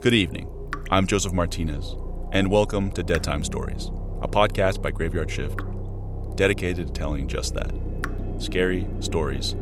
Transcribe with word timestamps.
Good 0.00 0.14
evening. 0.14 0.48
I'm 0.90 1.06
Joseph 1.06 1.34
Martinez, 1.34 1.94
and 2.32 2.50
welcome 2.50 2.90
to 2.92 3.02
Dead 3.02 3.22
Time 3.22 3.44
Stories, 3.44 3.88
a 4.22 4.28
podcast 4.28 4.80
by 4.80 4.92
Graveyard 4.92 5.30
Shift 5.30 5.60
dedicated 6.36 6.86
to 6.86 6.92
telling 6.94 7.28
just 7.28 7.52
that 7.52 7.70
scary 8.38 8.88
stories 9.00 9.54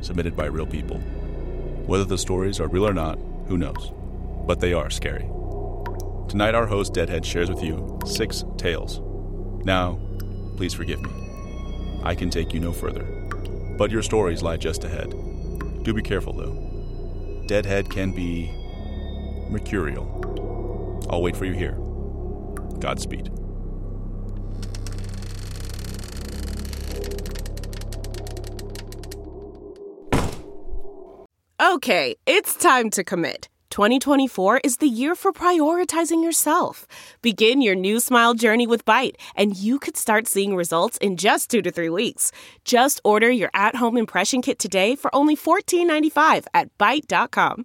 submitted 0.00 0.36
by 0.36 0.44
real 0.44 0.64
people. 0.64 0.98
Whether 1.88 2.04
the 2.04 2.18
stories 2.18 2.60
are 2.60 2.68
real 2.68 2.86
or 2.86 2.94
not, 2.94 3.18
who 3.48 3.58
knows? 3.58 3.90
But 4.46 4.60
they 4.60 4.72
are 4.74 4.90
scary. 4.90 5.28
Tonight, 6.28 6.54
our 6.54 6.68
host 6.68 6.94
Deadhead 6.94 7.26
shares 7.26 7.50
with 7.50 7.60
you 7.60 7.98
six 8.06 8.44
tales. 8.58 9.00
Now, 9.64 9.98
please 10.56 10.72
forgive 10.72 11.02
me. 11.02 11.10
I 12.04 12.14
can 12.14 12.30
take 12.30 12.54
you 12.54 12.60
no 12.60 12.70
further, 12.70 13.02
but 13.76 13.90
your 13.90 14.04
stories 14.04 14.40
lie 14.40 14.56
just 14.56 14.84
ahead. 14.84 15.10
Do 15.82 15.92
be 15.92 16.00
careful, 16.00 16.32
though. 16.32 17.44
Deadhead 17.48 17.90
can 17.90 18.12
be 18.12 18.54
mercurial. 19.50 21.06
I'll 21.10 21.22
wait 21.22 21.36
for 21.36 21.44
you 21.44 21.52
here. 21.52 21.76
Godspeed. 22.78 23.30
Okay, 31.60 32.16
it's 32.26 32.54
time 32.54 32.90
to 32.90 33.04
commit. 33.04 33.48
2024 33.70 34.58
is 34.64 34.78
the 34.78 34.88
year 34.88 35.14
for 35.14 35.32
prioritizing 35.32 36.24
yourself. 36.24 36.86
Begin 37.22 37.62
your 37.62 37.76
new 37.76 38.00
smile 38.00 38.34
journey 38.34 38.66
with 38.66 38.84
Byte, 38.84 39.14
and 39.36 39.56
you 39.56 39.78
could 39.78 39.96
start 39.96 40.26
seeing 40.26 40.56
results 40.56 40.98
in 40.98 41.16
just 41.16 41.50
two 41.50 41.62
to 41.62 41.70
three 41.70 41.88
weeks. 41.88 42.32
Just 42.64 43.00
order 43.04 43.30
your 43.30 43.50
at 43.54 43.76
home 43.76 43.96
impression 43.96 44.42
kit 44.42 44.58
today 44.58 44.96
for 44.96 45.14
only 45.14 45.36
$14.95 45.36 46.46
at 46.52 46.76
Byte.com. 46.78 47.64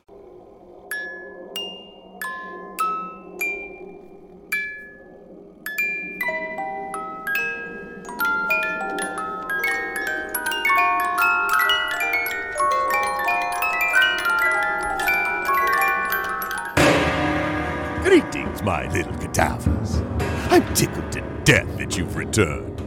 Cadavers. 19.41 20.01
I'm 20.51 20.73
tickled 20.73 21.11
to 21.13 21.21
death 21.43 21.77
that 21.77 21.97
you've 21.97 22.15
returned. 22.15 22.77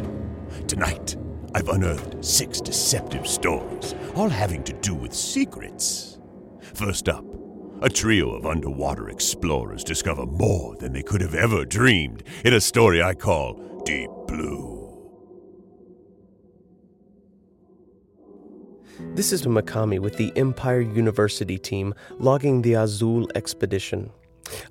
Tonight, 0.68 1.16
I've 1.54 1.68
unearthed 1.68 2.24
six 2.24 2.60
deceptive 2.60 3.26
stories, 3.26 3.94
all 4.14 4.28
having 4.28 4.62
to 4.64 4.72
do 4.74 4.94
with 4.94 5.12
secrets. 5.12 6.18
First 6.74 7.08
up, 7.08 7.24
a 7.82 7.88
trio 7.88 8.30
of 8.30 8.46
underwater 8.46 9.08
explorers 9.08 9.84
discover 9.84 10.26
more 10.26 10.76
than 10.76 10.92
they 10.92 11.02
could 11.02 11.20
have 11.20 11.34
ever 11.34 11.64
dreamed 11.64 12.22
in 12.44 12.54
a 12.54 12.60
story 12.60 13.02
I 13.02 13.14
call 13.14 13.82
Deep 13.84 14.10
Blue. 14.26 14.82
This 19.14 19.32
is 19.32 19.44
Makami 19.44 19.98
with 19.98 20.16
the 20.16 20.32
Empire 20.36 20.80
University 20.80 21.58
team 21.58 21.94
logging 22.18 22.62
the 22.62 22.74
Azul 22.74 23.28
expedition. 23.34 24.10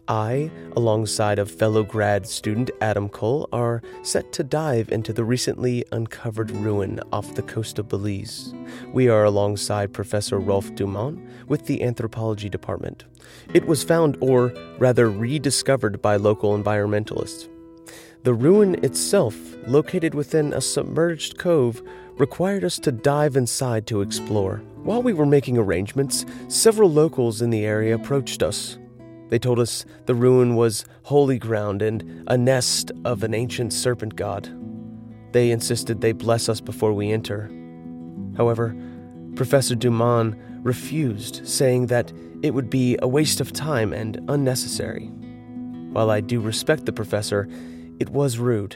I, 0.08 0.52
alongside 0.76 1.40
of 1.40 1.50
fellow 1.50 1.84
grad 1.84 2.28
student 2.28 2.72
Adam 2.82 3.10
Cole, 3.10 3.48
are 3.52 3.82
set 4.02 4.32
to 4.34 4.44
dive 4.44 4.92
into 4.92 5.14
the 5.14 5.24
recently 5.24 5.84
uncovered 5.92 6.52
ruin 6.52 7.00
off 7.12 7.36
the 7.36 7.42
coast 7.42 7.80
of 7.80 7.88
Belize. 7.88 8.54
We 8.94 9.10
are 9.10 9.24
alongside 9.24 9.94
Professor 9.94 10.40
Rolf 10.40 10.74
Dumont 10.76 11.20
with 11.48 11.66
the 11.66 11.82
anthropology 11.82 12.50
department. 12.50 13.06
It 13.54 13.66
was 13.66 13.84
found, 13.84 14.18
or 14.20 14.54
rather 14.78 15.10
rediscovered, 15.10 16.02
by 16.02 16.18
local 16.18 16.58
environmentalists. 16.58 17.50
The 18.24 18.34
ruin 18.34 18.76
itself, 18.86 19.36
located 19.68 20.16
within 20.16 20.54
a 20.54 20.62
submerged 20.62 21.38
cove, 21.38 21.82
required 22.18 22.64
us 22.64 22.80
to 22.80 22.92
dive 22.92 23.36
inside 23.36 23.88
to 23.88 24.02
explore. 24.02 24.58
While 24.84 25.02
we 25.02 25.14
were 25.14 25.26
making 25.26 25.58
arrangements, 25.58 26.26
several 26.48 26.92
locals 26.92 27.42
in 27.42 27.50
the 27.50 27.66
area 27.66 27.96
approached 27.96 28.44
us. 28.44 28.78
They 29.34 29.40
told 29.40 29.58
us 29.58 29.84
the 30.06 30.14
ruin 30.14 30.54
was 30.54 30.86
holy 31.02 31.40
ground 31.40 31.82
and 31.82 32.24
a 32.28 32.38
nest 32.38 32.92
of 33.04 33.24
an 33.24 33.34
ancient 33.34 33.74
serpent 33.74 34.16
god. 34.16 34.48
They 35.32 35.50
insisted 35.50 36.02
they 36.02 36.12
bless 36.12 36.50
us 36.50 36.62
before 36.62 36.94
we 36.94 37.12
enter. 37.12 37.50
However, 38.38 38.76
Professor 39.36 39.74
Dumont 39.74 40.36
refused, 40.62 41.48
saying 41.48 41.88
that 41.88 42.14
it 42.44 42.54
would 42.54 42.70
be 42.70 42.96
a 43.02 43.08
waste 43.08 43.42
of 43.42 43.52
time 43.52 43.92
and 43.92 44.24
unnecessary. 44.28 45.08
While 45.94 46.12
I 46.12 46.22
do 46.22 46.40
respect 46.40 46.86
the 46.86 46.94
professor, 46.94 47.48
it 48.00 48.10
was 48.10 48.38
rude. 48.38 48.76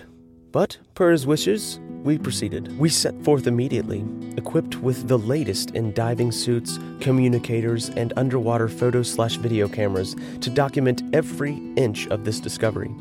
But, 0.51 0.79
per 0.95 1.11
his 1.11 1.27
wishes, 1.27 1.79
we 2.03 2.17
proceeded. 2.17 2.77
We 2.77 2.89
set 2.89 3.21
forth 3.23 3.47
immediately, 3.47 4.05
equipped 4.37 4.77
with 4.77 5.07
the 5.07 5.17
latest 5.17 5.71
in 5.71 5.93
diving 5.93 6.31
suits, 6.31 6.79
communicators, 6.99 7.89
and 7.89 8.13
underwater 8.15 8.67
photo 8.67 9.03
slash 9.03 9.35
video 9.35 9.67
cameras 9.67 10.15
to 10.41 10.49
document 10.49 11.03
every 11.13 11.61
inch 11.75 12.07
of 12.07 12.25
this 12.25 12.39
discovery. 12.39 12.91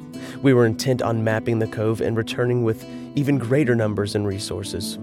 We 0.43 0.55
were 0.55 0.67
intent 0.67 1.03
on 1.03 1.25
mapping 1.25 1.59
the 1.59 1.67
cove 1.67 2.01
and 2.01 2.17
returning 2.17 2.65
with 2.65 2.85
even 3.15 3.39
greater 3.39 3.75
numbers 3.75 4.15
and 4.15 4.27
resources. 4.27 4.99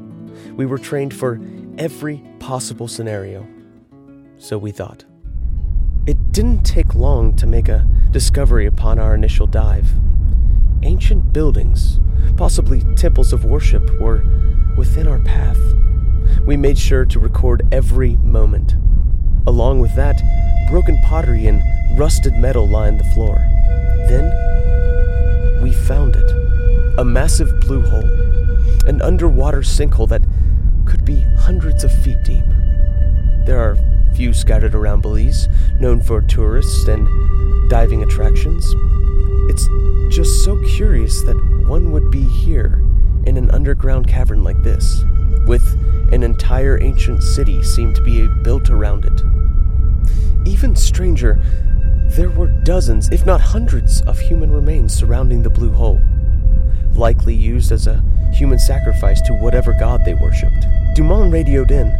We 0.56 0.66
were 0.66 0.78
trained 0.78 1.14
for 1.14 1.40
every 1.78 2.24
possible 2.40 2.88
scenario. 2.88 3.48
So 4.38 4.58
we 4.58 4.72
thought. 4.72 5.06
It 6.06 6.32
didn't 6.32 6.64
take 6.64 6.96
long 6.96 7.36
to 7.38 7.48
make 7.48 7.70
a 7.70 7.88
discovery 8.12 8.66
upon 8.66 9.00
our 9.00 9.16
initial 9.16 9.48
dive. 9.48 9.90
Ancient 10.86 11.32
buildings, 11.32 12.02
possibly 12.36 12.82
temples 12.96 13.32
of 13.32 13.46
worship, 13.46 13.90
were 14.02 14.26
within 14.76 15.08
our 15.08 15.20
path. 15.20 15.58
We 16.46 16.58
made 16.58 16.78
sure 16.78 17.06
to 17.06 17.20
record 17.20 17.66
every 17.72 18.18
moment. 18.18 18.76
Along 19.48 19.80
with 19.80 19.96
that, 19.96 20.22
broken 20.70 20.98
pottery 21.02 21.48
and 21.48 21.64
rusted 21.98 22.34
metal 22.36 22.68
lined 22.68 23.00
the 23.00 23.06
floor. 23.06 23.38
Then, 24.10 25.64
we 25.64 25.72
found 25.72 26.18
it 26.18 27.00
a 27.00 27.06
massive 27.06 27.62
blue 27.62 27.82
hole, 27.82 28.04
an 28.86 29.02
underwater 29.02 29.62
sinkhole 29.62 30.10
that 30.10 30.26
could 30.86 31.06
be 31.06 31.22
hundreds 31.38 31.86
of 31.86 31.92
feet 32.04 32.22
deep. 32.24 32.44
There 33.46 33.60
are 33.60 33.78
few 34.16 34.34
scattered 34.34 34.76
around 34.76 35.02
Belize, 35.02 35.48
known 35.80 36.02
for 36.02 36.22
tourists 36.22 36.88
and 36.88 37.70
diving 37.70 38.04
attractions. 38.04 38.66
It's 39.50 39.68
just 40.16 40.44
so 40.44 40.62
curious 40.64 41.22
that 41.24 41.36
one 41.68 41.92
would 41.92 42.12
be 42.12 42.24
here 42.24 42.82
in 43.26 43.38
an 43.38 43.50
underground 43.52 44.08
cavern 44.08 44.44
like 44.44 44.62
this, 44.64 45.04
with 45.48 45.64
an 46.12 46.24
entire 46.24 46.82
ancient 46.82 47.24
city 47.24 47.64
seemed 47.64 47.96
to 47.96 48.04
be 48.04 48.28
built 48.44 48.70
around 48.70 49.06
it. 49.06 50.48
Even 50.48 50.76
stranger, 50.76 51.42
there 52.10 52.30
were 52.30 52.48
dozens, 52.64 53.10
if 53.10 53.26
not 53.26 53.42
hundreds, 53.42 54.02
of 54.02 54.20
human 54.20 54.52
remains 54.52 54.94
surrounding 54.94 55.42
the 55.42 55.50
blue 55.50 55.72
hole, 55.72 56.02
likely 56.94 57.34
used 57.34 57.72
as 57.72 57.88
a 57.88 58.04
human 58.32 58.60
sacrifice 58.60 59.22
to 59.22 59.34
whatever 59.34 59.74
god 59.80 60.02
they 60.06 60.14
worshipped. 60.14 60.68
Dumont 60.94 61.32
radioed 61.34 61.72
in. 61.72 62.00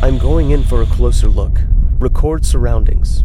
I'm 0.00 0.16
going 0.16 0.52
in 0.52 0.62
for 0.62 0.80
a 0.80 0.86
closer 0.86 1.26
look. 1.26 1.60
Record 1.98 2.46
surroundings. 2.46 3.24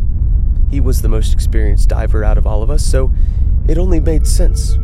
He 0.72 0.80
was 0.80 1.04
the 1.04 1.08
most 1.08 1.32
experienced 1.32 1.88
diver 1.90 2.24
out 2.24 2.40
of 2.40 2.48
all 2.48 2.64
of 2.64 2.72
us, 2.72 2.84
so 2.84 3.12
it 3.68 3.78
only 3.78 4.00
made 4.00 4.26
sense. 4.26 4.80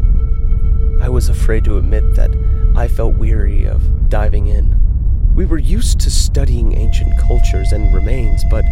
I 1.01 1.09
was 1.09 1.30
afraid 1.30 1.63
to 1.63 1.80
admit 1.80 2.13
that 2.13 2.30
I 2.75 2.88
felt 2.88 3.15
weary 3.15 3.65
of 3.65 4.07
diving 4.07 4.45
in. 4.45 4.80
We 5.33 5.45
were 5.45 5.57
used 5.57 6.00
to 6.01 6.12
studying 6.12 6.77
ancient 6.77 7.18
cultures 7.18 7.71
and 7.71 7.91
remains, 7.91 8.44
but 8.51 8.65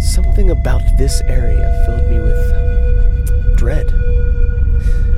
something 0.00 0.50
about 0.50 0.80
this 0.96 1.20
area 1.22 1.84
filled 1.84 2.10
me 2.10 2.18
with 2.18 3.58
dread. 3.58 3.92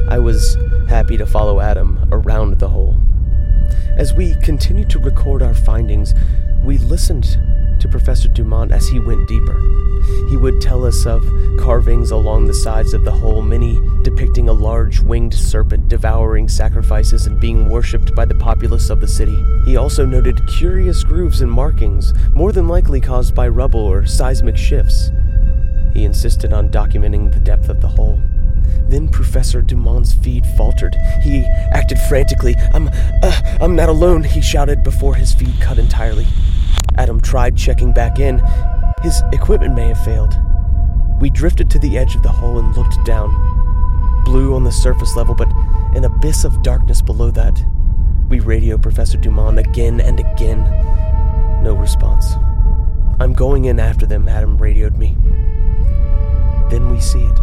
I 0.09 0.19
was 0.19 0.59
happy 0.89 1.17
to 1.17 1.27
follow 1.27 1.61
Adam 1.61 2.09
around 2.11 2.59
the 2.59 2.71
hole. 2.71 2.97
As 3.97 4.13
we 4.13 4.35
continued 4.43 4.91
to 4.91 4.99
record 4.99 5.43
our 5.43 5.55
findings, 5.55 6.13
we 6.65 6.79
listened 6.79 7.39
to 7.79 7.89
Professor 7.89 8.29
Dumont 8.29 8.73
as 8.73 8.89
he 8.89 8.99
went 8.99 9.29
deeper. 9.29 9.61
He 10.31 10.37
would 10.39 10.63
tell 10.63 10.87
us 10.87 11.05
of 11.05 11.23
carvings 11.59 12.11
along 12.11 12.47
the 12.47 12.55
sides 12.55 12.95
of 12.95 13.05
the 13.05 13.13
hole, 13.13 13.43
many 13.43 13.79
depicting 14.03 14.49
a 14.49 14.53
large 14.53 15.01
winged 15.01 15.35
serpent 15.35 15.91
devouring 15.91 16.49
sacrifices 16.49 17.27
and 17.27 17.39
being 17.39 17.69
worshipped 17.69 18.15
by 18.15 18.25
the 18.25 18.35
populace 18.35 18.89
of 18.89 19.01
the 19.01 19.09
city. 19.09 19.37
He 19.67 19.77
also 19.77 20.07
noted 20.07 20.47
curious 20.47 21.05
grooves 21.05 21.43
and 21.43 21.51
markings, 21.53 22.15
more 22.35 22.53
than 22.53 22.67
likely 22.67 23.01
caused 23.01 23.35
by 23.35 23.49
rubble 23.49 23.81
or 23.81 24.07
seismic 24.07 24.57
shifts. 24.57 25.11
He 25.93 26.05
insisted 26.05 26.55
on 26.55 26.71
documenting 26.71 27.33
the 27.33 27.41
depth 27.41 27.69
of 27.69 27.83
the 27.83 27.89
hole. 27.89 28.23
Then 28.89 29.09
Professor 29.09 29.61
Dumont's 29.61 30.15
feed 30.15 30.47
faltered. 30.57 30.95
He 31.23 31.45
acted 31.73 31.99
frantically. 32.09 32.55
I'm, 32.73 32.89
uh, 33.23 33.59
I'm 33.61 33.77
not 33.77 33.91
alone, 33.91 34.25
he 34.25 34.41
shouted 34.41 34.83
before 34.83 35.15
his 35.15 35.35
feed 35.35 35.61
cut 35.61 35.79
entirely. 35.79 36.27
Adam 36.97 37.21
tried 37.21 37.57
checking 37.57 37.93
back 37.93 38.19
in. 38.19 38.43
His 39.03 39.23
equipment 39.33 39.75
may 39.75 39.89
have 39.89 40.05
failed. 40.05 40.37
We 41.21 41.31
drifted 41.31 41.71
to 41.71 41.79
the 41.79 41.99
edge 41.99 42.15
of 42.15 42.23
the 42.23 42.29
hole 42.29 42.59
and 42.59 42.77
looked 42.77 43.05
down. 43.05 43.31
Blue 44.25 44.55
on 44.55 44.65
the 44.65 44.73
surface 44.73 45.17
level, 45.17 45.35
but 45.35 45.53
an 45.95 46.05
abyss 46.05 46.45
of 46.45 46.63
darkness 46.63 47.03
below 47.03 47.31
that. 47.33 47.63
We 48.29 48.41
radio 48.41 48.79
Professor 48.79 49.19
Dumont 49.19 49.59
again 49.59 50.01
and 50.01 50.21
again. 50.21 50.63
No 51.63 51.75
response. 51.75 52.35
I'm 53.21 53.33
going 53.33 53.67
in 53.67 53.79
after 53.79 54.07
them, 54.07 54.29
Adam 54.29 54.59
radioed 54.59 54.97
me. 54.97 55.17
Then 56.71 56.91
we 56.91 57.01
see 57.01 57.23
it 57.23 57.41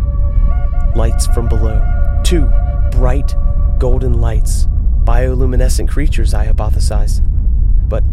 lights 0.95 1.27
from 1.27 1.47
below. 1.47 1.81
Two 2.23 2.51
bright 2.91 3.35
golden 3.79 4.19
lights. 4.19 4.67
Bioluminescent 5.03 5.89
creatures, 5.89 6.33
I 6.33 6.47
hypothesize. 6.47 7.21
But 7.87 8.03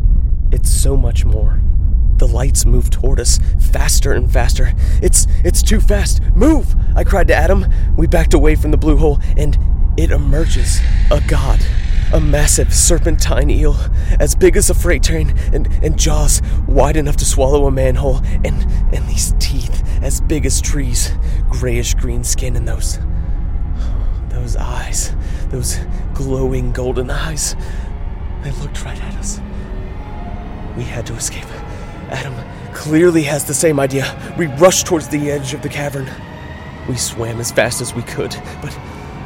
it's 0.52 0.70
so 0.70 0.96
much 0.96 1.24
more. 1.24 1.60
The 2.16 2.26
lights 2.26 2.64
move 2.64 2.90
toward 2.90 3.20
us, 3.20 3.38
faster 3.72 4.12
and 4.12 4.30
faster. 4.30 4.72
It's 5.02 5.26
it's 5.44 5.62
too 5.62 5.80
fast. 5.80 6.20
Move! 6.34 6.74
I 6.96 7.04
cried 7.04 7.28
to 7.28 7.34
Adam. 7.34 7.66
We 7.96 8.06
backed 8.06 8.34
away 8.34 8.56
from 8.56 8.72
the 8.72 8.76
blue 8.76 8.96
hole, 8.96 9.20
and 9.36 9.56
it 9.96 10.10
emerges. 10.10 10.80
A 11.10 11.20
god. 11.28 11.60
A 12.12 12.20
massive 12.20 12.72
serpentine 12.74 13.50
eel, 13.50 13.76
as 14.18 14.34
big 14.34 14.56
as 14.56 14.70
a 14.70 14.74
freight 14.74 15.02
train, 15.02 15.34
and, 15.52 15.66
and 15.84 15.98
jaws 15.98 16.40
wide 16.66 16.96
enough 16.96 17.16
to 17.18 17.24
swallow 17.26 17.66
a 17.66 17.70
manhole, 17.70 18.16
and, 18.44 18.62
and 18.94 19.06
these 19.06 19.34
teeth 19.38 19.84
as 20.02 20.20
big 20.22 20.46
as 20.46 20.60
trees, 20.60 21.12
grayish 21.50 21.94
green 21.94 22.24
skin, 22.24 22.56
and 22.56 22.66
those. 22.66 22.98
those 24.30 24.56
eyes, 24.56 25.14
those 25.50 25.78
glowing 26.14 26.72
golden 26.72 27.10
eyes. 27.10 27.54
They 28.42 28.52
looked 28.52 28.84
right 28.84 29.00
at 29.02 29.14
us. 29.16 29.40
We 30.78 30.84
had 30.84 31.04
to 31.06 31.14
escape. 31.14 31.44
Adam 32.08 32.34
clearly 32.72 33.25
has 33.25 33.44
the 33.44 33.52
same 33.52 33.80
idea. 33.80 34.06
We 34.38 34.46
rushed 34.46 34.86
towards 34.86 35.08
the 35.08 35.28
edge 35.28 35.52
of 35.52 35.60
the 35.60 35.69
cavern. 35.69 36.08
We 36.88 36.96
swam 36.96 37.40
as 37.40 37.50
fast 37.50 37.80
as 37.80 37.94
we 37.94 38.02
could, 38.02 38.30
but 38.62 38.78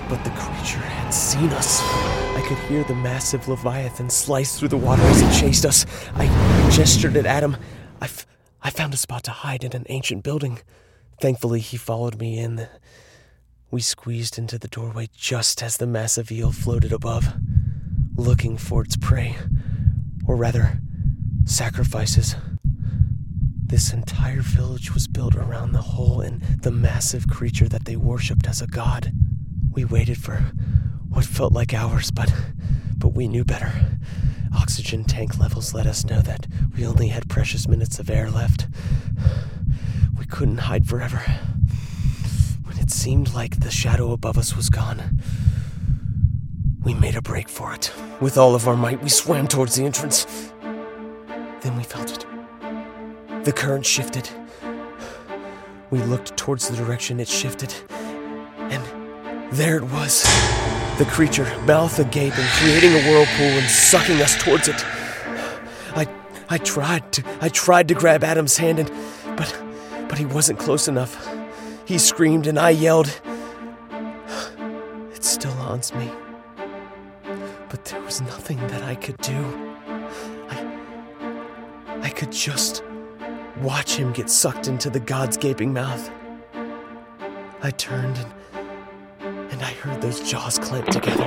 but 0.09 0.25
the 0.25 0.31
creature 0.31 0.79
had 0.79 1.11
seen 1.11 1.51
us. 1.51 1.81
I 1.83 2.43
could 2.49 2.59
hear 2.71 2.85
the 2.85 2.95
massive 2.95 3.49
leviathan 3.49 4.09
slice 4.09 4.59
through 4.59 4.69
the 4.69 4.79
water 4.79 5.03
as 5.03 5.21
it 5.21 5.41
chased 5.41 5.67
us. 5.67 5.85
I 6.15 6.27
gestured 6.71 7.17
at 7.17 7.27
Adam. 7.27 7.57
I, 8.01 8.07
f- 8.07 8.27
I 8.63 8.71
found 8.71 8.95
a 8.95 8.99
spot 8.99 9.23
to 9.25 9.31
hide 9.31 9.63
in 9.63 9.77
an 9.77 9.85
ancient 9.91 10.23
building. 10.23 10.61
Thankfully, 11.21 11.61
he 11.61 11.77
followed 11.77 12.19
me 12.19 12.39
in. 12.39 12.67
We 13.71 13.83
squeezed 13.83 14.39
into 14.39 14.59
the 14.59 14.69
doorway 14.69 15.09
just 15.15 15.63
as 15.63 15.77
the 15.77 15.87
massive 15.87 16.33
eel 16.33 16.53
floated 16.53 16.93
above, 16.93 17.35
looking 18.17 18.57
for 18.57 18.83
its 18.83 18.97
prey, 18.97 19.37
or 20.27 20.37
rather, 20.37 20.81
sacrifices. 21.45 22.37
This 23.65 23.93
entire 23.93 24.43
village 24.43 24.93
was 24.93 25.09
built 25.09 25.35
around 25.35 25.73
the 25.73 25.81
hole 25.81 26.21
and 26.21 26.43
the 26.61 26.71
massive 26.71 27.27
creature 27.29 27.69
that 27.69 27.85
they 27.85 27.97
worshipped 27.97 28.47
as 28.47 28.61
a 28.61 28.67
god. 28.67 29.13
We 29.73 29.85
waited 29.85 30.19
for 30.19 30.53
what 31.09 31.25
felt 31.25 31.53
like 31.53 31.73
hours, 31.73 32.11
but 32.11 32.33
but 32.97 33.15
we 33.15 33.27
knew 33.27 33.45
better. 33.45 33.73
Oxygen 34.55 35.05
tank 35.05 35.39
levels 35.39 35.75
let 35.75 35.87
us 35.87 36.05
know 36.05 36.21
that 36.21 36.47
we 36.77 36.87
only 36.87 37.09
had 37.09 37.29
precious 37.29 37.67
minutes 37.67 37.99
of 37.99 38.11
air 38.11 38.31
left. 38.31 38.67
We 40.19 40.27
couldn't 40.27 40.59
hide 40.59 40.87
forever. 40.87 41.19
When 42.65 42.79
it 42.79 42.91
seemed 42.91 43.35
like 43.35 43.61
the 43.61 43.71
shadow 43.71 44.13
above 44.13 44.39
us 44.39 44.55
was 44.55 44.71
gone, 44.71 45.21
we 46.85 46.95
made 46.95 47.17
a 47.17 47.23
break 47.23 47.49
for 47.49 47.73
it. 47.75 47.93
With 48.21 48.37
all 48.37 48.55
of 48.55 48.69
our 48.69 48.77
might, 48.77 49.03
we 49.03 49.09
swam 49.09 49.49
towards 49.49 49.75
the 49.75 49.85
entrance. 49.85 50.52
Then 51.63 51.77
we 51.77 51.85
felt 51.85 52.11
it. 52.11 52.27
The 53.45 53.53
current 53.53 53.87
shifted. 53.87 54.29
We 55.91 56.01
looked 56.01 56.37
towards 56.37 56.69
the 56.69 56.77
direction 56.77 57.21
it 57.21 57.29
shifted, 57.29 57.73
and 58.59 58.83
there 59.53 59.77
it 59.77 59.85
was. 59.85 60.23
The 60.99 61.05
creature, 61.05 61.45
mouth 61.65 61.99
agape 62.01 62.37
and 62.37 62.49
creating 62.59 62.93
a 62.93 63.03
whirlpool 63.09 63.59
and 63.59 63.69
sucking 63.71 64.21
us 64.21 64.37
towards 64.43 64.69
it. 64.69 64.85
I 65.95 66.09
I 66.49 66.59
tried 66.59 67.13
to 67.13 67.23
I 67.41 67.49
tried 67.49 67.89
to 67.89 67.95
grab 67.95 68.25
Adam's 68.25 68.57
hand 68.57 68.81
and 68.81 68.91
but 69.37 69.57
but 70.09 70.19
he 70.19 70.27
wasn't 70.27 70.59
close 70.59 70.89
enough. 70.89 71.29
He 71.85 71.99
screamed 71.99 72.47
and 72.47 72.59
I 72.59 72.71
yelled. 72.71 73.21
It 75.15 75.23
still 75.23 75.53
haunts 75.53 75.95
me. 75.95 76.11
But 77.69 77.85
there 77.85 78.01
was 78.03 78.21
nothing 78.21 78.59
that 78.69 78.83
I 78.83 78.95
could 78.97 79.19
do. 79.19 79.72
I 82.03 82.11
could 82.11 82.33
just 82.33 82.83
watch 83.61 83.95
him 83.95 84.13
get 84.13 84.29
sucked 84.29 84.69
into 84.69 84.91
the 84.91 85.01
god's 85.01 85.37
gaping 85.37 85.73
mouth. 85.73 86.11
I 87.63 87.71
turned 87.71 88.17
and 88.19 88.33
and 89.53 89.63
I 89.63 89.73
heard 89.75 90.01
those 90.03 90.29
jaws 90.29 90.59
clamp 90.59 90.89
together. 90.89 91.25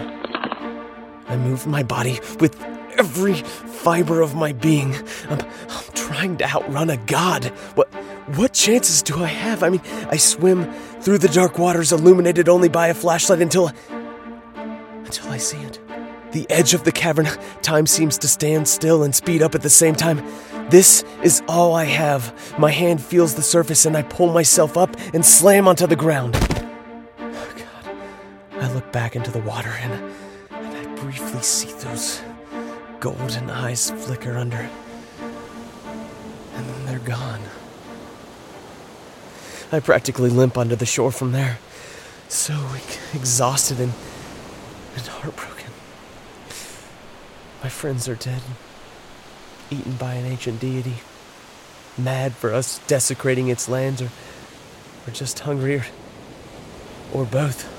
I 1.28 1.38
moved 1.38 1.68
my 1.68 1.84
body 1.84 2.20
with 2.40 2.62
every 2.98 3.36
fiber 3.36 4.22
of 4.22 4.36
my 4.36 4.52
being. 4.52 4.96
I'm, 5.30 5.40
I'm 5.40 5.94
trying 5.94 6.38
to 6.38 6.46
outrun 6.46 6.90
a 6.90 6.98
god. 6.98 7.46
What 7.76 7.94
what 8.36 8.54
chances 8.54 9.02
do 9.02 9.24
I 9.24 9.28
have? 9.28 9.64
I 9.64 9.70
mean, 9.70 9.82
I 10.10 10.18
swim 10.18 10.72
through 11.02 11.20
the 11.20 11.28
dark 11.28 11.60
waters 11.60 11.92
illuminated 11.92 12.50
only 12.50 12.70
by 12.70 12.88
a 12.88 12.94
flashlight 12.94 13.42
until 13.42 13.72
until 15.06 15.30
I 15.30 15.38
see 15.38 15.58
it. 15.58 15.80
The 16.32 16.50
edge 16.50 16.74
of 16.74 16.84
the 16.84 16.92
cavern, 16.92 17.28
time 17.62 17.86
seems 17.86 18.18
to 18.18 18.28
stand 18.28 18.68
still 18.68 19.04
and 19.04 19.16
speed 19.16 19.42
up 19.42 19.56
at 19.56 19.62
the 19.62 19.70
same 19.70 19.96
time. 19.96 20.18
This 20.70 21.04
is 21.22 21.44
all 21.48 21.76
I 21.76 21.86
have. 21.86 22.34
My 22.58 22.72
hand 22.72 23.02
feels 23.02 23.36
the 23.36 23.42
surface 23.42 23.86
and 23.86 23.96
I 23.96 24.02
pull 24.02 24.34
myself 24.34 24.78
up 24.78 24.96
and 25.14 25.26
slam 25.26 25.68
onto 25.68 25.86
the 25.86 25.96
ground. 25.96 26.36
Oh, 27.20 27.54
God, 27.56 27.96
I 28.64 28.74
look 28.74 28.92
back 28.92 29.16
into 29.16 29.32
the 29.32 29.42
water 29.42 29.70
and, 29.82 29.94
and 30.52 30.76
I 30.76 30.96
briefly 31.02 31.42
see 31.42 31.72
those 31.84 32.22
golden 33.00 33.50
eyes 33.50 33.92
flicker 33.92 34.36
under. 34.38 34.68
And 36.56 36.66
then 36.66 36.86
they're 36.88 37.00
gone. 37.00 37.42
I 39.72 39.80
practically 39.80 40.30
limp 40.30 40.58
onto 40.58 40.76
the 40.76 40.86
shore 40.86 41.12
from 41.12 41.32
there, 41.32 41.60
so 42.28 42.58
exhausted 43.14 43.80
and, 43.80 43.94
and 44.96 45.08
heartbroken. 45.08 45.72
My 47.62 47.70
friends 47.70 48.08
are 48.08 48.16
dead, 48.16 48.42
eaten 49.70 49.94
by 49.94 50.14
an 50.16 50.26
ancient 50.26 50.60
deity, 50.60 50.96
mad 51.98 52.34
for 52.34 52.54
us 52.54 52.80
desecrating 52.88 53.48
its 53.48 53.68
lands, 53.68 54.02
or, 54.02 54.10
or 55.08 55.12
just 55.12 55.40
hungry, 55.40 55.76
or, 55.76 55.86
or 57.14 57.26
both. 57.26 57.72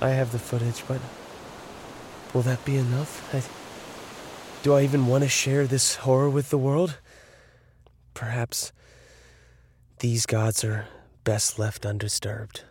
I 0.00 0.10
have 0.10 0.32
the 0.32 0.38
footage, 0.38 0.82
but 0.86 1.00
will 2.32 2.42
that 2.42 2.64
be 2.64 2.76
enough? 2.76 3.34
I, 3.34 3.42
do 4.62 4.74
I 4.74 4.82
even 4.82 5.06
want 5.06 5.24
to 5.24 5.28
share 5.28 5.66
this 5.66 5.96
horror 5.96 6.28
with 6.28 6.50
the 6.50 6.58
world? 6.58 6.98
Perhaps 8.12 8.72
these 10.00 10.26
gods 10.26 10.64
are 10.64 10.86
best 11.24 11.58
left 11.58 11.86
undisturbed. 11.86 12.62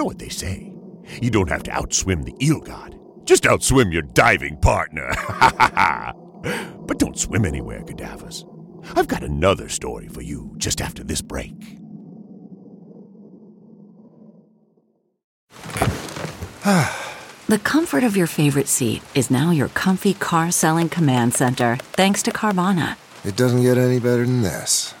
Know 0.00 0.04
what 0.06 0.18
they 0.18 0.30
say. 0.30 0.72
You 1.20 1.30
don't 1.30 1.50
have 1.50 1.62
to 1.64 1.70
outswim 1.70 2.24
the 2.24 2.34
eel 2.42 2.60
god. 2.60 2.98
Just 3.24 3.42
outswim 3.42 3.92
your 3.92 4.00
diving 4.02 4.56
partner. 4.56 5.12
but 6.86 6.98
don't 6.98 7.18
swim 7.18 7.44
anywhere, 7.44 7.82
cadavers. 7.82 8.46
I've 8.96 9.08
got 9.08 9.22
another 9.22 9.68
story 9.68 10.08
for 10.08 10.22
you 10.22 10.54
just 10.56 10.80
after 10.80 11.04
this 11.04 11.20
break. 11.20 11.52
The 17.48 17.58
comfort 17.58 18.02
of 18.02 18.16
your 18.16 18.26
favorite 18.26 18.68
seat 18.68 19.02
is 19.14 19.30
now 19.30 19.50
your 19.50 19.68
comfy 19.68 20.14
car 20.14 20.50
selling 20.50 20.88
command 20.88 21.34
center, 21.34 21.76
thanks 21.92 22.22
to 22.22 22.30
Carvana. 22.30 22.96
It 23.22 23.36
doesn't 23.36 23.62
get 23.62 23.76
any 23.76 23.98
better 23.98 24.24
than 24.24 24.40
this. 24.40 24.94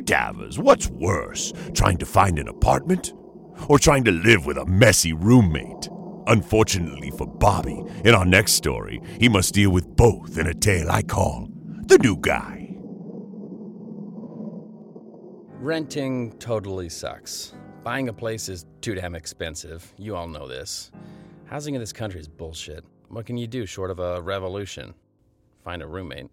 Cadavers, 0.00 0.58
what's 0.58 0.88
worse? 0.88 1.52
Trying 1.74 1.98
to 1.98 2.06
find 2.06 2.38
an 2.38 2.48
apartment? 2.48 3.12
Or 3.68 3.78
trying 3.78 4.02
to 4.04 4.10
live 4.10 4.46
with 4.46 4.56
a 4.56 4.64
messy 4.64 5.12
roommate? 5.12 5.90
Unfortunately 6.26 7.10
for 7.10 7.26
Bobby, 7.26 7.84
in 8.06 8.14
our 8.14 8.24
next 8.24 8.52
story, 8.52 9.02
he 9.18 9.28
must 9.28 9.52
deal 9.52 9.70
with 9.70 9.86
both 9.96 10.38
in 10.38 10.46
a 10.46 10.54
tale 10.54 10.90
I 10.90 11.02
call 11.02 11.50
The 11.84 11.98
New 11.98 12.16
Guy. 12.16 12.78
Renting 15.58 16.32
totally 16.38 16.88
sucks. 16.88 17.52
Buying 17.84 18.08
a 18.08 18.12
place 18.14 18.48
is 18.48 18.64
too 18.80 18.94
damn 18.94 19.14
expensive. 19.14 19.92
You 19.98 20.16
all 20.16 20.28
know 20.28 20.48
this. 20.48 20.92
Housing 21.44 21.74
in 21.74 21.80
this 21.80 21.92
country 21.92 22.20
is 22.20 22.28
bullshit. 22.28 22.86
What 23.08 23.26
can 23.26 23.36
you 23.36 23.46
do 23.46 23.66
short 23.66 23.90
of 23.90 23.98
a 23.98 24.22
revolution? 24.22 24.94
Find 25.62 25.82
a 25.82 25.86
roommate. 25.86 26.30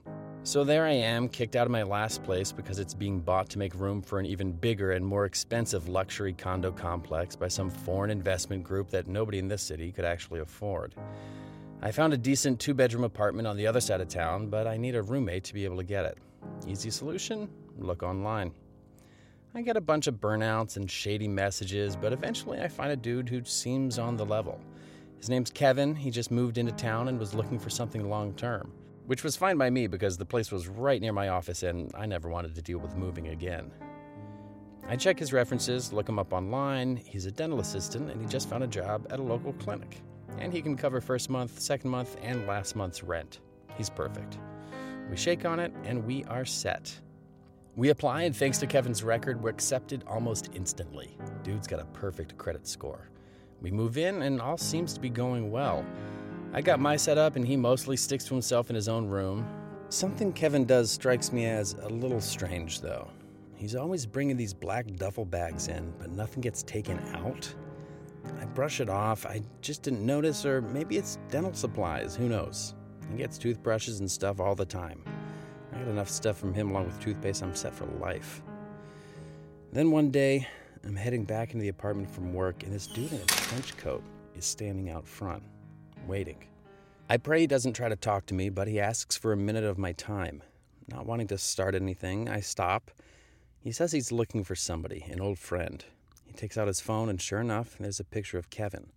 So 0.47 0.63
there 0.63 0.85
I 0.85 0.93
am, 0.93 1.27
kicked 1.27 1.57
out 1.57 1.67
of 1.67 1.71
my 1.71 1.83
last 1.83 2.23
place 2.23 2.53
because 2.53 2.79
it's 2.79 2.93
being 2.93 3.19
bought 3.19 3.49
to 3.49 3.59
make 3.59 3.75
room 3.75 4.01
for 4.01 4.17
an 4.17 4.25
even 4.25 4.53
bigger 4.53 4.93
and 4.93 5.05
more 5.05 5.25
expensive 5.25 5.89
luxury 5.89 6.31
condo 6.31 6.71
complex 6.71 7.35
by 7.35 7.49
some 7.49 7.69
foreign 7.69 8.09
investment 8.09 8.63
group 8.63 8.89
that 8.91 9.09
nobody 9.09 9.39
in 9.39 9.49
this 9.49 9.61
city 9.61 9.91
could 9.91 10.05
actually 10.05 10.39
afford. 10.39 10.95
I 11.81 11.91
found 11.91 12.13
a 12.13 12.17
decent 12.17 12.61
two 12.61 12.73
bedroom 12.73 13.03
apartment 13.03 13.45
on 13.45 13.57
the 13.57 13.67
other 13.67 13.81
side 13.81 13.99
of 13.99 14.07
town, 14.07 14.47
but 14.47 14.67
I 14.67 14.77
need 14.77 14.95
a 14.95 15.01
roommate 15.01 15.43
to 15.43 15.53
be 15.53 15.65
able 15.65 15.75
to 15.75 15.83
get 15.83 16.05
it. 16.05 16.17
Easy 16.65 16.91
solution? 16.91 17.49
Look 17.77 18.01
online. 18.01 18.53
I 19.53 19.61
get 19.61 19.75
a 19.75 19.81
bunch 19.81 20.07
of 20.07 20.21
burnouts 20.21 20.77
and 20.77 20.89
shady 20.89 21.27
messages, 21.27 21.97
but 21.97 22.13
eventually 22.13 22.61
I 22.61 22.69
find 22.69 22.93
a 22.93 22.95
dude 22.95 23.27
who 23.27 23.43
seems 23.43 23.99
on 23.99 24.15
the 24.15 24.25
level. 24.25 24.61
His 25.17 25.27
name's 25.27 25.51
Kevin. 25.51 25.93
He 25.93 26.09
just 26.09 26.31
moved 26.31 26.57
into 26.57 26.71
town 26.71 27.09
and 27.09 27.19
was 27.19 27.33
looking 27.33 27.59
for 27.59 27.69
something 27.69 28.09
long 28.09 28.33
term 28.35 28.71
which 29.07 29.23
was 29.23 29.37
fine 29.37 29.57
by 29.57 29.69
me 29.69 29.87
because 29.87 30.17
the 30.17 30.25
place 30.25 30.51
was 30.51 30.67
right 30.67 31.01
near 31.01 31.13
my 31.13 31.29
office 31.29 31.63
and 31.63 31.89
I 31.95 32.05
never 32.05 32.29
wanted 32.29 32.53
to 32.55 32.61
deal 32.61 32.77
with 32.77 32.95
moving 32.95 33.29
again. 33.29 33.71
I 34.89 34.97
check 34.97 35.17
his 35.17 35.31
references, 35.31 35.93
look 35.93 36.07
him 36.07 36.19
up 36.19 36.33
online. 36.33 36.97
He's 36.97 37.25
a 37.25 37.31
dental 37.31 37.61
assistant 37.61 38.11
and 38.11 38.21
he 38.21 38.27
just 38.27 38.49
found 38.49 38.65
a 38.65 38.67
job 38.67 39.07
at 39.09 39.19
a 39.19 39.23
local 39.23 39.53
clinic. 39.53 40.01
And 40.39 40.51
he 40.53 40.61
can 40.61 40.75
cover 40.75 40.99
first 40.99 41.29
month, 41.29 41.57
second 41.59 41.89
month, 41.89 42.17
and 42.21 42.45
last 42.47 42.75
month's 42.75 43.01
rent. 43.01 43.39
He's 43.77 43.89
perfect. 43.89 44.39
We 45.09 45.15
shake 45.15 45.45
on 45.45 45.59
it 45.61 45.71
and 45.85 46.05
we 46.05 46.25
are 46.25 46.45
set. 46.45 46.99
We 47.77 47.89
apply, 47.89 48.23
and 48.23 48.35
thanks 48.35 48.57
to 48.57 48.67
Kevin's 48.67 49.03
record, 49.03 49.41
we're 49.41 49.51
accepted 49.51 50.03
almost 50.07 50.49
instantly. 50.53 51.15
Dude's 51.43 51.67
got 51.67 51.79
a 51.79 51.85
perfect 51.85 52.35
credit 52.37 52.67
score. 52.67 53.09
We 53.61 53.69
move 53.69 53.99
in, 53.99 54.23
and 54.23 54.41
all 54.41 54.57
seems 54.57 54.93
to 54.95 54.99
be 54.99 55.09
going 55.09 55.51
well. 55.51 55.85
I 56.53 56.61
got 56.61 56.79
my 56.79 56.95
setup, 56.95 57.35
and 57.35 57.45
he 57.45 57.57
mostly 57.57 57.97
sticks 57.97 58.23
to 58.25 58.33
himself 58.33 58.69
in 58.69 58.75
his 58.75 58.87
own 58.87 59.07
room. 59.07 59.45
Something 59.89 60.31
Kevin 60.31 60.65
does 60.65 60.89
strikes 60.89 61.31
me 61.31 61.45
as 61.45 61.73
a 61.81 61.89
little 61.89 62.21
strange, 62.21 62.81
though. 62.81 63.09
He's 63.55 63.75
always 63.75 64.05
bringing 64.05 64.37
these 64.37 64.53
black 64.53 64.85
duffel 64.95 65.25
bags 65.25 65.67
in, 65.67 65.93
but 65.99 66.09
nothing 66.11 66.41
gets 66.41 66.63
taken 66.63 66.99
out. 67.15 67.53
I 68.39 68.45
brush 68.45 68.79
it 68.79 68.89
off. 68.89 69.25
I 69.25 69.41
just 69.61 69.83
didn't 69.83 70.05
notice, 70.05 70.45
or 70.45 70.61
maybe 70.61 70.97
it's 70.97 71.17
dental 71.29 71.53
supplies. 71.53 72.15
Who 72.15 72.29
knows? 72.29 72.75
He 73.11 73.17
gets 73.17 73.37
toothbrushes 73.37 73.99
and 73.99 74.09
stuff 74.09 74.39
all 74.39 74.55
the 74.55 74.65
time. 74.65 75.03
I 75.73 75.79
got 75.79 75.87
enough 75.87 76.09
stuff 76.09 76.37
from 76.37 76.53
him 76.53 76.71
along 76.71 76.85
with 76.85 76.99
toothpaste, 76.99 77.43
I'm 77.43 77.55
set 77.55 77.73
for 77.73 77.85
life. 77.99 78.41
Then 79.73 79.91
one 79.91 80.11
day, 80.11 80.47
I'm 80.85 80.95
heading 80.95 81.25
back 81.25 81.53
into 81.53 81.61
the 81.61 81.69
apartment 81.69 82.09
from 82.09 82.33
work, 82.33 82.63
and 82.63 82.71
this 82.71 82.87
dude 82.87 83.11
in 83.11 83.19
a 83.19 83.25
trench 83.25 83.75
coat 83.77 84.03
is 84.35 84.45
standing 84.45 84.89
out 84.89 85.07
front 85.07 85.43
waiting. 86.07 86.45
I 87.09 87.17
pray 87.17 87.41
he 87.41 87.47
doesn't 87.47 87.73
try 87.73 87.89
to 87.89 87.95
talk 87.95 88.25
to 88.27 88.33
me, 88.33 88.49
but 88.49 88.67
he 88.67 88.79
asks 88.79 89.15
for 89.15 89.31
a 89.31 89.37
minute 89.37 89.63
of 89.63 89.77
my 89.77 89.93
time. 89.93 90.43
Not 90.87 91.05
wanting 91.05 91.27
to 91.27 91.37
start 91.37 91.75
anything, 91.75 92.29
I 92.29 92.39
stop. 92.39 92.91
He 93.59 93.71
says 93.71 93.91
he's 93.91 94.11
looking 94.11 94.43
for 94.43 94.55
somebody, 94.55 95.05
an 95.09 95.21
old 95.21 95.39
friend. 95.39 95.83
He 96.25 96.33
takes 96.33 96.57
out 96.57 96.67
his 96.67 96.81
phone, 96.81 97.09
and 97.09 97.21
sure 97.21 97.41
enough, 97.41 97.77
there's 97.79 97.99
a 97.99 98.05
picture 98.05 98.37
of 98.37 98.49
Kevin. 98.49 98.91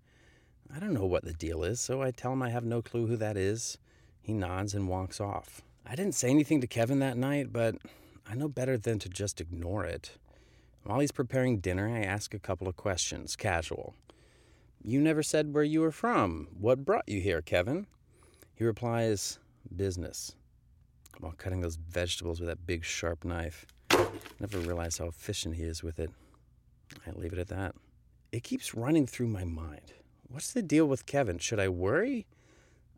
I 0.75 0.79
don't 0.79 0.95
know 0.95 1.07
what 1.07 1.25
the 1.25 1.33
deal 1.33 1.64
is, 1.64 1.81
so 1.81 2.02
I 2.02 2.12
tell 2.12 2.33
him 2.33 2.43
I 2.43 2.50
have 2.50 2.64
no 2.64 2.81
clue 2.83 3.07
who 3.07 3.17
that 3.17 3.37
is. 3.37 3.79
He 4.21 4.33
nods 4.33 4.75
and 4.75 4.88
walks 4.88 5.21
off. 5.21 5.62
I 5.85 5.97
didn't 5.97 6.14
say 6.14 6.31
anything 6.31 6.61
to 6.61 6.67
Kevin 6.67 7.00
that 7.00 7.17
night, 7.17 7.52
but 7.52 7.76
I 8.29 8.35
know 8.35 8.49
better 8.49 8.79
than 8.79 9.00
to 9.00 9.09
just 9.09 9.40
ignore 9.40 9.85
it. 9.85 10.19
While 10.85 11.00
he's 11.00 11.12
preparing 11.12 11.59
dinner, 11.59 11.88
I 11.88 12.02
ask 12.02 12.33
a 12.33 12.38
couple 12.38 12.69
of 12.69 12.76
questions, 12.76 13.35
casual. 13.35 13.95
You 14.83 15.01
never 15.01 15.23
said 15.23 15.53
where 15.53 15.63
you 15.63 15.83
were 15.83 15.93
from. 15.93 16.49
What 16.59 16.87
brought 16.87 17.09
you 17.09 17.21
here, 17.21 17.43
Kevin? 17.43 17.87
He 18.55 18.65
replies, 18.65 19.39
Business. 19.77 20.35
While 21.19 21.35
cutting 21.37 21.61
those 21.61 21.77
vegetables 21.77 22.41
with 22.41 22.49
that 22.49 22.67
big 22.67 22.85
sharp 22.85 23.25
knife. 23.25 23.67
Never 24.39 24.59
realized 24.59 24.99
how 24.99 25.07
efficient 25.07 25.57
he 25.57 25.65
is 25.65 25.83
with 25.83 25.99
it. 25.99 26.11
I 27.07 27.11
leave 27.11 27.35
it 27.35 27.39
at 27.39 27.49
that. 27.49 27.75
It 28.33 28.43
keeps 28.43 28.75
running 28.75 29.07
through 29.07 29.29
my 29.29 29.45
mind. 29.45 29.93
What's 30.29 30.53
the 30.53 30.63
deal 30.63 30.87
with 30.87 31.05
Kevin? 31.05 31.39
Should 31.39 31.61
I 31.61 31.69
worry? 31.69 32.27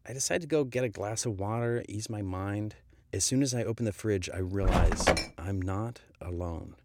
I 0.07 0.13
decide 0.13 0.41
to 0.43 0.47
go 0.47 0.63
get 0.65 0.85
a 0.85 0.89
glass 0.89 1.27
of 1.27 1.41
water, 1.41 1.85
ease 1.89 2.09
my 2.09 2.23
mind. 2.23 2.77
As 3.13 3.25
soon 3.25 3.43
as 3.43 3.55
I 3.55 3.65
open 3.65 3.87
the 3.87 3.93
fridge, 3.93 4.31
I 4.33 4.39
realize 4.39 5.05
I'm 5.37 5.61
not 5.61 6.01
alone. 6.21 6.77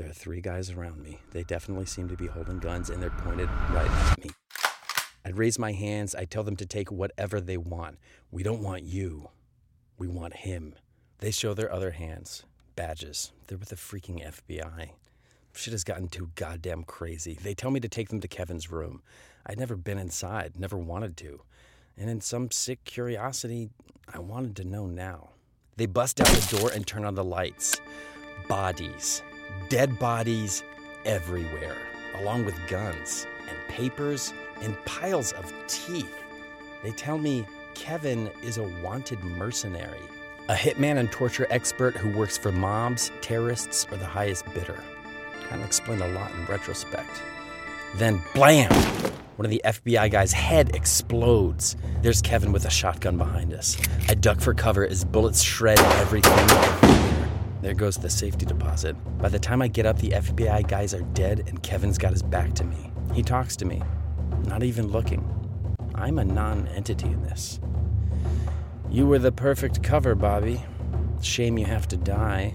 There 0.00 0.08
are 0.08 0.14
three 0.14 0.40
guys 0.40 0.70
around 0.70 1.02
me. 1.02 1.18
They 1.32 1.42
definitely 1.42 1.84
seem 1.84 2.08
to 2.08 2.16
be 2.16 2.26
holding 2.26 2.58
guns 2.58 2.88
and 2.88 3.02
they're 3.02 3.10
pointed 3.10 3.50
right 3.70 3.90
at 3.90 4.24
me. 4.24 4.30
I'd 5.26 5.36
raise 5.36 5.58
my 5.58 5.72
hands. 5.72 6.14
I 6.14 6.24
tell 6.24 6.42
them 6.42 6.56
to 6.56 6.64
take 6.64 6.90
whatever 6.90 7.38
they 7.38 7.58
want. 7.58 7.98
We 8.30 8.42
don't 8.42 8.62
want 8.62 8.82
you. 8.82 9.28
We 9.98 10.08
want 10.08 10.36
him. 10.36 10.74
They 11.18 11.30
show 11.30 11.52
their 11.52 11.70
other 11.70 11.90
hands, 11.90 12.44
badges. 12.76 13.32
They're 13.46 13.58
with 13.58 13.68
the 13.68 13.76
freaking 13.76 14.26
FBI. 14.26 14.92
Shit 15.52 15.72
has 15.72 15.84
gotten 15.84 16.08
too 16.08 16.30
goddamn 16.34 16.84
crazy. 16.84 17.34
They 17.34 17.52
tell 17.52 17.70
me 17.70 17.80
to 17.80 17.88
take 17.88 18.08
them 18.08 18.20
to 18.20 18.28
Kevin's 18.28 18.70
room. 18.70 19.02
I'd 19.44 19.58
never 19.58 19.76
been 19.76 19.98
inside, 19.98 20.58
never 20.58 20.78
wanted 20.78 21.18
to. 21.18 21.42
And 21.98 22.08
in 22.08 22.22
some 22.22 22.50
sick 22.50 22.84
curiosity, 22.84 23.68
I 24.10 24.18
wanted 24.20 24.56
to 24.56 24.64
know 24.64 24.86
now. 24.86 25.32
They 25.76 25.84
bust 25.84 26.16
down 26.16 26.34
the 26.34 26.56
door 26.58 26.70
and 26.74 26.86
turn 26.86 27.04
on 27.04 27.16
the 27.16 27.22
lights. 27.22 27.78
Bodies 28.48 29.22
dead 29.70 29.98
bodies 30.00 30.64
everywhere, 31.04 31.76
along 32.16 32.44
with 32.44 32.54
guns 32.66 33.26
and 33.48 33.56
papers 33.68 34.34
and 34.60 34.76
piles 34.84 35.32
of 35.32 35.50
teeth. 35.68 36.12
They 36.82 36.90
tell 36.90 37.18
me 37.18 37.46
Kevin 37.74 38.30
is 38.42 38.58
a 38.58 38.64
wanted 38.82 39.22
mercenary, 39.22 40.02
a 40.48 40.54
hitman 40.54 40.98
and 40.98 41.10
torture 41.10 41.46
expert 41.50 41.96
who 41.96 42.10
works 42.18 42.36
for 42.36 42.50
mobs, 42.50 43.12
terrorists, 43.20 43.86
or 43.92 43.96
the 43.96 44.04
highest 44.04 44.44
bidder. 44.52 44.82
Kind 45.48 45.62
of 45.62 45.66
explain 45.68 46.02
a 46.02 46.08
lot 46.08 46.32
in 46.32 46.44
retrospect. 46.46 47.22
Then, 47.94 48.20
blam! 48.34 48.72
One 49.36 49.46
of 49.46 49.50
the 49.50 49.62
FBI 49.64 50.10
guys' 50.10 50.32
head 50.32 50.74
explodes. 50.74 51.76
There's 52.02 52.20
Kevin 52.20 52.50
with 52.50 52.66
a 52.66 52.70
shotgun 52.70 53.16
behind 53.16 53.54
us. 53.54 53.76
I 54.08 54.14
duck 54.14 54.40
for 54.40 54.52
cover 54.52 54.84
as 54.84 55.04
bullets 55.04 55.42
shred 55.42 55.78
everything 55.78 56.89
there 57.62 57.74
goes 57.74 57.96
the 57.96 58.08
safety 58.08 58.46
deposit. 58.46 58.96
By 59.18 59.28
the 59.28 59.38
time 59.38 59.60
I 59.60 59.68
get 59.68 59.86
up, 59.86 59.98
the 59.98 60.10
FBI 60.10 60.66
guys 60.66 60.94
are 60.94 61.02
dead 61.02 61.44
and 61.46 61.62
Kevin's 61.62 61.98
got 61.98 62.12
his 62.12 62.22
back 62.22 62.54
to 62.54 62.64
me. 62.64 62.90
He 63.14 63.22
talks 63.22 63.56
to 63.56 63.64
me, 63.64 63.82
not 64.44 64.62
even 64.62 64.88
looking. 64.88 65.24
I'm 65.94 66.18
a 66.18 66.24
non 66.24 66.66
entity 66.68 67.08
in 67.08 67.22
this. 67.22 67.60
You 68.88 69.06
were 69.06 69.18
the 69.18 69.32
perfect 69.32 69.82
cover, 69.82 70.14
Bobby. 70.14 70.62
Shame 71.20 71.58
you 71.58 71.66
have 71.66 71.86
to 71.88 71.96
die, 71.96 72.54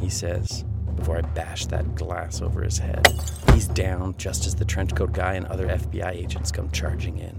he 0.00 0.08
says, 0.08 0.64
before 0.96 1.18
I 1.18 1.20
bash 1.20 1.66
that 1.66 1.94
glass 1.94 2.40
over 2.40 2.62
his 2.62 2.78
head. 2.78 3.06
He's 3.52 3.68
down 3.68 4.16
just 4.16 4.46
as 4.46 4.54
the 4.54 4.64
trenchcoat 4.64 5.12
guy 5.12 5.34
and 5.34 5.46
other 5.46 5.66
FBI 5.66 6.10
agents 6.14 6.50
come 6.50 6.70
charging 6.70 7.18
in. 7.18 7.38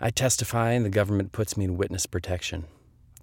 I 0.00 0.10
testify, 0.10 0.72
and 0.72 0.84
the 0.84 0.90
government 0.90 1.32
puts 1.32 1.56
me 1.56 1.64
in 1.64 1.76
witness 1.76 2.06
protection. 2.06 2.66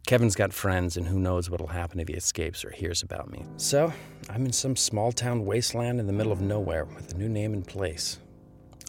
Kevin's 0.06 0.36
got 0.36 0.54
friends, 0.54 0.98
and 0.98 1.08
who 1.08 1.18
knows 1.18 1.50
what'll 1.50 1.66
happen 1.66 2.00
if 2.00 2.08
he 2.08 2.14
escapes 2.14 2.64
or 2.64 2.70
hears 2.70 3.02
about 3.02 3.32
me. 3.32 3.44
So, 3.58 3.92
I'm 4.30 4.46
in 4.46 4.54
some 4.54 4.76
small 4.76 5.12
town 5.12 5.46
wasteland 5.46 6.00
in 6.00 6.06
the 6.06 6.14
middle 6.14 6.32
of 6.32 6.42
nowhere 6.42 6.86
with 6.86 7.16
a 7.16 7.18
new 7.18 7.28
name 7.28 7.54
and 7.54 7.66
place. 7.66 8.20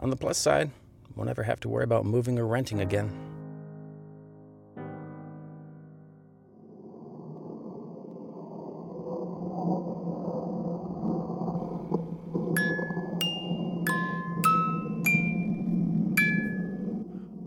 On 0.02 0.10
the 0.10 0.16
plus 0.16 0.36
side, 0.36 0.70
won't 1.14 1.30
ever 1.30 1.42
have 1.42 1.58
to 1.60 1.70
worry 1.70 1.84
about 1.84 2.04
moving 2.04 2.38
or 2.38 2.46
renting 2.46 2.80
again. 2.80 3.10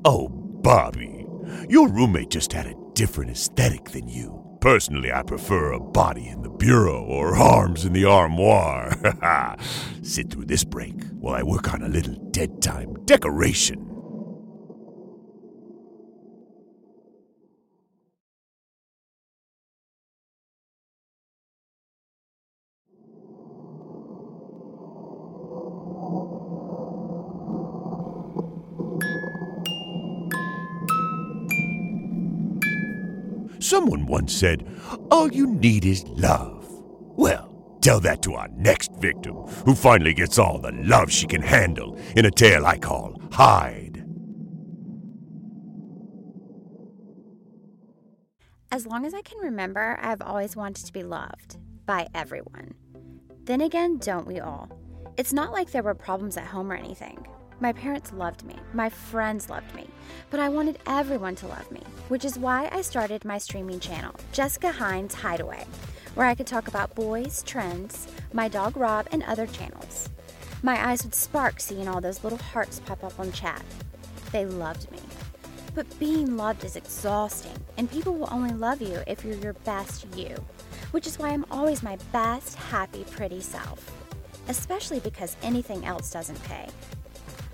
Oh, 0.06 0.30
Bobby, 0.64 1.28
your 1.70 1.88
roommate 1.88 2.32
just 2.32 2.52
had 2.52 2.66
a 2.66 2.89
different 3.00 3.32
aesthetic 3.32 3.92
than 3.92 4.10
you. 4.10 4.44
Personally, 4.60 5.10
I 5.10 5.24
prefer 5.24 5.72
a 5.72 5.80
body 5.80 6.28
in 6.28 6.42
the 6.42 6.50
bureau 6.50 7.02
or 7.02 7.38
arms 7.38 7.86
in 7.86 7.94
the 7.94 8.04
armoire. 8.04 8.92
Sit 10.02 10.30
through 10.30 10.48
this 10.48 10.66
break 10.66 11.02
while 11.14 11.36
I 11.36 11.44
work 11.44 11.74
on 11.74 11.82
a 11.82 11.88
little 11.88 12.16
dead 12.32 12.62
time 12.62 12.94
decoration. 13.06 13.99
Someone 33.80 34.08
once 34.08 34.36
said, 34.36 34.68
All 35.10 35.32
you 35.32 35.48
need 35.48 35.86
is 35.86 36.04
love. 36.10 36.68
Well, 37.16 37.78
tell 37.80 38.02
that 38.02 38.22
to 38.24 38.34
our 38.34 38.50
next 38.50 38.92
victim, 38.96 39.36
who 39.64 39.74
finally 39.74 40.14
gets 40.14 40.38
all 40.38 40.60
the 40.60 40.74
love 40.74 41.10
she 41.10 41.26
can 41.26 41.42
handle 41.42 41.98
in 42.18 42.26
a 42.26 42.30
tale 42.30 42.66
I 42.66 42.78
call 42.78 43.22
Hide. 43.32 44.04
As 48.70 48.86
long 48.86 49.06
as 49.06 49.14
I 49.14 49.22
can 49.22 49.38
remember, 49.38 49.98
I've 50.02 50.22
always 50.22 50.58
wanted 50.58 50.86
to 50.86 50.92
be 50.92 51.04
loved 51.04 51.56
by 51.86 52.10
everyone. 52.14 52.74
Then 53.46 53.62
again, 53.62 53.98
don't 54.00 54.28
we 54.28 54.42
all? 54.42 54.78
It's 55.16 55.32
not 55.32 55.54
like 55.54 55.72
there 55.72 55.84
were 55.84 55.96
problems 55.96 56.36
at 56.36 56.48
home 56.48 56.70
or 56.70 56.76
anything. 56.76 57.26
My 57.62 57.74
parents 57.74 58.14
loved 58.14 58.46
me, 58.46 58.56
my 58.74 58.88
friends 58.88 59.50
loved 59.50 59.76
me, 59.76 59.90
but 60.30 60.40
I 60.40 60.48
wanted 60.48 60.80
everyone 60.88 61.36
to 61.36 61.48
love 61.48 61.70
me, 61.70 61.82
which 62.08 62.24
is 62.24 62.40
why 62.40 62.70
I 62.72 62.82
started 62.82 63.26
my 63.26 63.38
streaming 63.38 63.82
channel, 63.82 64.16
Jessica 64.32 64.72
Hines 64.72 65.14
Hideaway, 65.14 65.66
where 66.16 66.26
I 66.26 66.36
could 66.36 66.48
talk 66.48 66.70
about 66.70 66.96
boys, 66.96 67.44
trends, 67.44 68.08
my 68.32 68.48
dog 68.48 68.78
Rob, 68.78 69.10
and 69.12 69.24
other 69.24 69.46
channels. 69.46 70.08
My 70.64 70.90
eyes 70.90 71.04
would 71.04 71.14
spark 71.14 71.60
seeing 71.60 71.90
all 71.90 72.00
those 72.00 72.24
little 72.24 72.38
hearts 72.38 72.80
pop 72.80 73.04
up 73.04 73.20
on 73.20 73.34
chat. 73.34 73.62
They 74.32 74.46
loved 74.46 74.90
me. 74.90 75.00
But 75.76 76.00
being 76.00 76.38
loved 76.38 76.64
is 76.64 76.78
exhausting, 76.78 77.60
and 77.78 77.92
people 77.92 78.16
will 78.16 78.30
only 78.32 78.54
love 78.54 78.82
you 78.82 79.04
if 79.06 79.26
you're 79.26 79.36
your 79.36 79.54
best 79.54 80.08
you, 80.16 80.34
which 80.92 81.08
is 81.08 81.20
why 81.20 81.30
I'm 81.30 81.46
always 81.52 81.84
my 81.84 81.98
best, 82.14 82.56
happy, 82.56 83.04
pretty 83.12 83.42
self, 83.42 83.86
especially 84.48 85.02
because 85.02 85.36
anything 85.44 85.86
else 85.86 86.10
doesn't 86.10 86.42
pay. 86.46 86.70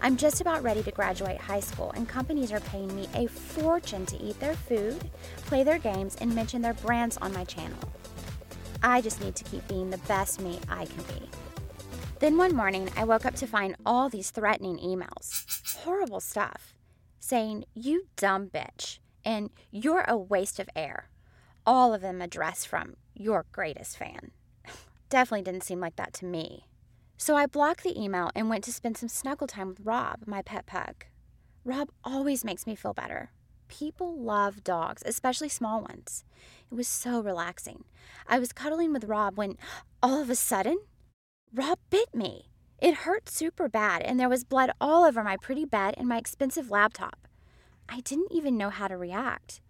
I'm 0.01 0.17
just 0.17 0.41
about 0.41 0.62
ready 0.62 0.84
to 0.84 0.91
graduate 0.91 1.39
high 1.39 1.60
school, 1.60 1.91
and 1.95 2.08
companies 2.08 2.51
are 2.51 2.60
paying 2.60 2.93
me 2.95 3.08
a 3.15 3.27
fortune 3.27 4.05
to 4.08 4.21
eat 4.21 4.39
their 4.39 4.55
food, 4.55 5.10
play 5.45 5.63
their 5.63 5.79
games, 5.79 6.15
and 6.19 6.36
mention 6.36 6.62
their 6.62 6.73
brands 6.73 7.17
on 7.17 7.34
my 7.34 7.43
channel. 7.45 7.79
I 8.84 9.01
just 9.01 9.21
need 9.21 9.36
to 9.36 9.43
keep 9.43 9.67
being 9.67 9.89
the 9.89 9.97
best 9.99 10.39
me 10.39 10.60
I 10.69 10.86
can 10.86 11.03
be. 11.03 11.29
Then 12.19 12.38
one 12.38 12.55
morning, 12.55 12.89
I 12.95 13.03
woke 13.03 13.25
up 13.25 13.36
to 13.36 13.47
find 13.47 13.75
all 13.86 14.10
these 14.10 14.31
threatening 14.31 14.77
emails. 14.77 15.75
Horrible 15.84 16.19
stuff. 16.19 16.75
Saying, 17.19 17.65
you 17.73 18.05
dumb 18.15 18.49
bitch, 18.49 18.99
and 19.23 19.49
you're 19.71 20.05
a 20.08 20.17
waste 20.17 20.60
of 20.60 20.69
air. 20.75 21.10
All 21.65 21.93
of 21.93 22.01
them 22.01 22.21
addressed 22.21 22.67
from 22.67 22.95
your 23.15 23.45
greatest 23.51 23.97
fan. 23.97 24.31
Definitely 25.10 25.43
didn't 25.43 25.63
seem 25.63 25.79
like 25.79 25.95
that 25.95 26.13
to 26.15 26.25
me. 26.25 26.67
So 27.17 27.36
I 27.36 27.45
blocked 27.45 27.84
the 27.84 27.99
email 27.99 28.30
and 28.36 28.49
went 28.49 28.63
to 28.65 28.73
spend 28.73 28.97
some 28.97 29.10
snuggle 29.10 29.47
time 29.47 29.69
with 29.69 29.80
Rob, 29.82 30.23
my 30.25 30.41
pet 30.41 30.65
pug. 30.65 31.06
Rob 31.63 31.89
always 32.04 32.43
makes 32.43 32.67
me 32.67 32.75
feel 32.75 32.93
better. 32.93 33.32
People 33.67 34.19
love 34.19 34.63
dogs, 34.63 35.01
especially 35.06 35.49
small 35.49 35.82
ones. 35.82 36.23
It 36.71 36.75
was 36.75 36.88
so 36.88 37.21
relaxing. 37.21 37.86
I 38.28 38.38
was 38.38 38.54
cuddling 38.54 38.93
with 38.93 39.06
Rob 39.06 39.38
when 39.38 39.58
all 40.04 40.21
of 40.21 40.30
a 40.30 40.36
sudden, 40.36 40.78
Rob 41.54 41.80
bit 41.89 42.13
me. 42.13 42.49
It 42.80 42.93
hurt 42.93 43.30
super 43.30 43.69
bad, 43.69 44.01
and 44.01 44.19
there 44.19 44.30
was 44.30 44.43
blood 44.43 44.71
all 44.80 45.06
over 45.06 45.23
my 45.23 45.38
pretty 45.38 45.65
bed 45.65 45.95
and 45.97 46.08
my 46.08 46.17
expensive 46.17 46.69
laptop. 46.69 47.28
I 47.88 48.01
didn't 48.01 48.32
even 48.32 48.58
know 48.58 48.69
how 48.69 48.88
to 48.88 48.97
react 48.97 49.62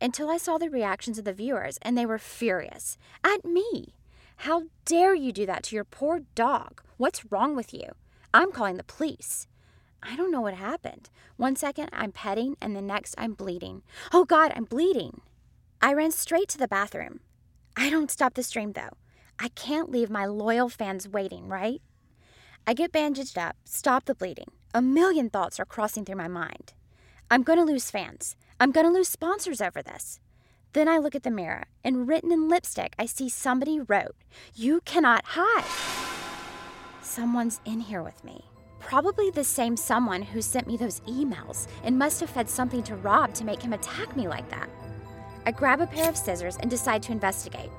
until 0.00 0.30
I 0.30 0.38
saw 0.38 0.58
the 0.58 0.70
reactions 0.70 1.18
of 1.18 1.24
the 1.24 1.32
viewers, 1.32 1.78
and 1.82 1.96
they 1.96 2.06
were 2.06 2.18
furious 2.18 2.96
at 3.22 3.44
me. 3.44 3.94
How 4.36 4.64
dare 4.84 5.14
you 5.14 5.32
do 5.32 5.46
that 5.46 5.62
to 5.64 5.74
your 5.74 5.84
poor 5.84 6.20
dog? 6.34 6.82
What's 6.96 7.24
wrong 7.30 7.56
with 7.56 7.72
you? 7.72 7.88
I'm 8.32 8.52
calling 8.52 8.76
the 8.76 8.84
police. 8.84 9.46
I 10.02 10.16
don't 10.16 10.30
know 10.30 10.42
what 10.42 10.54
happened. 10.54 11.08
One 11.36 11.56
second 11.56 11.88
I'm 11.92 12.12
petting, 12.12 12.56
and 12.60 12.76
the 12.76 12.82
next 12.82 13.14
I'm 13.16 13.32
bleeding. 13.32 13.82
Oh 14.12 14.24
God, 14.24 14.52
I'm 14.54 14.64
bleeding. 14.64 15.22
I 15.80 15.94
ran 15.94 16.10
straight 16.10 16.48
to 16.50 16.58
the 16.58 16.68
bathroom. 16.68 17.20
I 17.76 17.90
don't 17.90 18.10
stop 18.10 18.34
the 18.34 18.42
stream 18.42 18.72
though. 18.72 18.96
I 19.38 19.48
can't 19.48 19.90
leave 19.90 20.10
my 20.10 20.26
loyal 20.26 20.68
fans 20.68 21.08
waiting, 21.08 21.48
right? 21.48 21.80
I 22.66 22.74
get 22.74 22.92
bandaged 22.92 23.36
up, 23.36 23.56
stop 23.64 24.04
the 24.04 24.14
bleeding. 24.14 24.50
A 24.72 24.80
million 24.80 25.28
thoughts 25.30 25.58
are 25.58 25.64
crossing 25.64 26.04
through 26.04 26.16
my 26.16 26.28
mind. 26.28 26.72
I'm 27.30 27.42
going 27.42 27.58
to 27.58 27.64
lose 27.64 27.90
fans. 27.90 28.36
I'm 28.60 28.70
going 28.70 28.86
to 28.86 28.92
lose 28.92 29.08
sponsors 29.08 29.60
over 29.60 29.82
this. 29.82 30.20
Then 30.74 30.88
I 30.88 30.98
look 30.98 31.14
at 31.14 31.22
the 31.22 31.30
mirror, 31.30 31.66
and 31.84 32.08
written 32.08 32.32
in 32.32 32.48
lipstick, 32.48 32.94
I 32.98 33.06
see 33.06 33.28
somebody 33.28 33.78
wrote, 33.78 34.16
You 34.56 34.80
cannot 34.84 35.24
hide. 35.24 35.64
Someone's 37.00 37.60
in 37.64 37.78
here 37.78 38.02
with 38.02 38.24
me. 38.24 38.44
Probably 38.80 39.30
the 39.30 39.44
same 39.44 39.76
someone 39.76 40.20
who 40.20 40.42
sent 40.42 40.66
me 40.66 40.76
those 40.76 40.98
emails 41.02 41.68
and 41.84 41.96
must 41.96 42.18
have 42.20 42.30
fed 42.30 42.50
something 42.50 42.82
to 42.82 42.96
Rob 42.96 43.32
to 43.34 43.44
make 43.44 43.62
him 43.62 43.72
attack 43.72 44.16
me 44.16 44.26
like 44.26 44.50
that. 44.50 44.68
I 45.46 45.52
grab 45.52 45.80
a 45.80 45.86
pair 45.86 46.08
of 46.08 46.16
scissors 46.16 46.56
and 46.56 46.68
decide 46.68 47.04
to 47.04 47.12
investigate 47.12 47.70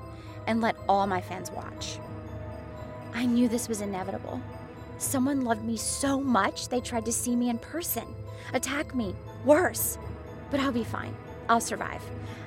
and 0.46 0.62
let 0.62 0.76
all 0.88 1.06
my 1.06 1.20
fans 1.20 1.50
watch. 1.50 1.98
I 3.12 3.26
knew 3.26 3.46
this 3.46 3.68
was 3.68 3.82
inevitable. 3.82 4.40
Someone 4.96 5.42
loved 5.42 5.66
me 5.66 5.76
so 5.76 6.18
much 6.18 6.68
they 6.68 6.80
tried 6.80 7.04
to 7.04 7.12
see 7.12 7.36
me 7.36 7.50
in 7.50 7.58
person, 7.58 8.06
attack 8.54 8.94
me, 8.94 9.14
worse. 9.44 9.98
But 10.50 10.60
I'll 10.60 10.72
be 10.72 10.84
fine. 10.84 11.14
I'll 11.48 11.60
survive. 11.60 12.02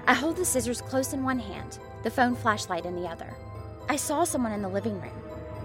I 0.08 0.14
hold 0.14 0.36
the 0.36 0.46
scissors 0.46 0.82
close 0.82 1.14
in 1.14 1.24
one 1.24 1.40
hand, 1.40 1.80
the 2.04 2.12
phone 2.12 2.36
flashlight 2.36 2.86
in 2.86 2.96
the 2.96 3.08
other. 3.08 3.36
I 3.88 3.96
saw 3.96 4.24
someone 4.24 4.52
in 4.52 4.62
the 4.62 4.70
living 4.70 5.00
room. 5.02 5.14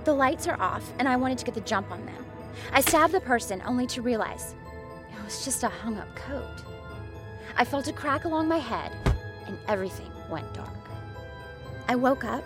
The 0.05 0.15
lights 0.15 0.47
are 0.47 0.61
off, 0.61 0.93
and 0.99 1.09
I 1.09 1.17
wanted 1.17 1.39
to 1.39 1.45
get 1.45 1.55
the 1.55 1.61
jump 1.63 1.91
on 1.91 2.05
them. 2.07 2.27
I 2.73 2.81
stabbed 2.81 3.13
the 3.13 3.21
person 3.21 3.63
only 3.67 3.87
to 3.89 4.03
realize 4.03 4.55
it 5.11 5.25
was 5.25 5.45
just 5.45 5.63
a 5.63 5.69
hung 5.69 5.99
up 5.99 6.15
coat. 6.15 6.63
I 7.57 7.65
felt 7.65 7.89
a 7.89 7.93
crack 7.93 8.25
along 8.25 8.49
my 8.49 8.59
head, 8.59 8.93
and 9.47 9.59
everything 9.69 10.11
went 10.31 10.53
dark. 10.55 10.69
I 11.89 11.97
woke 11.97 12.25
up 12.25 12.45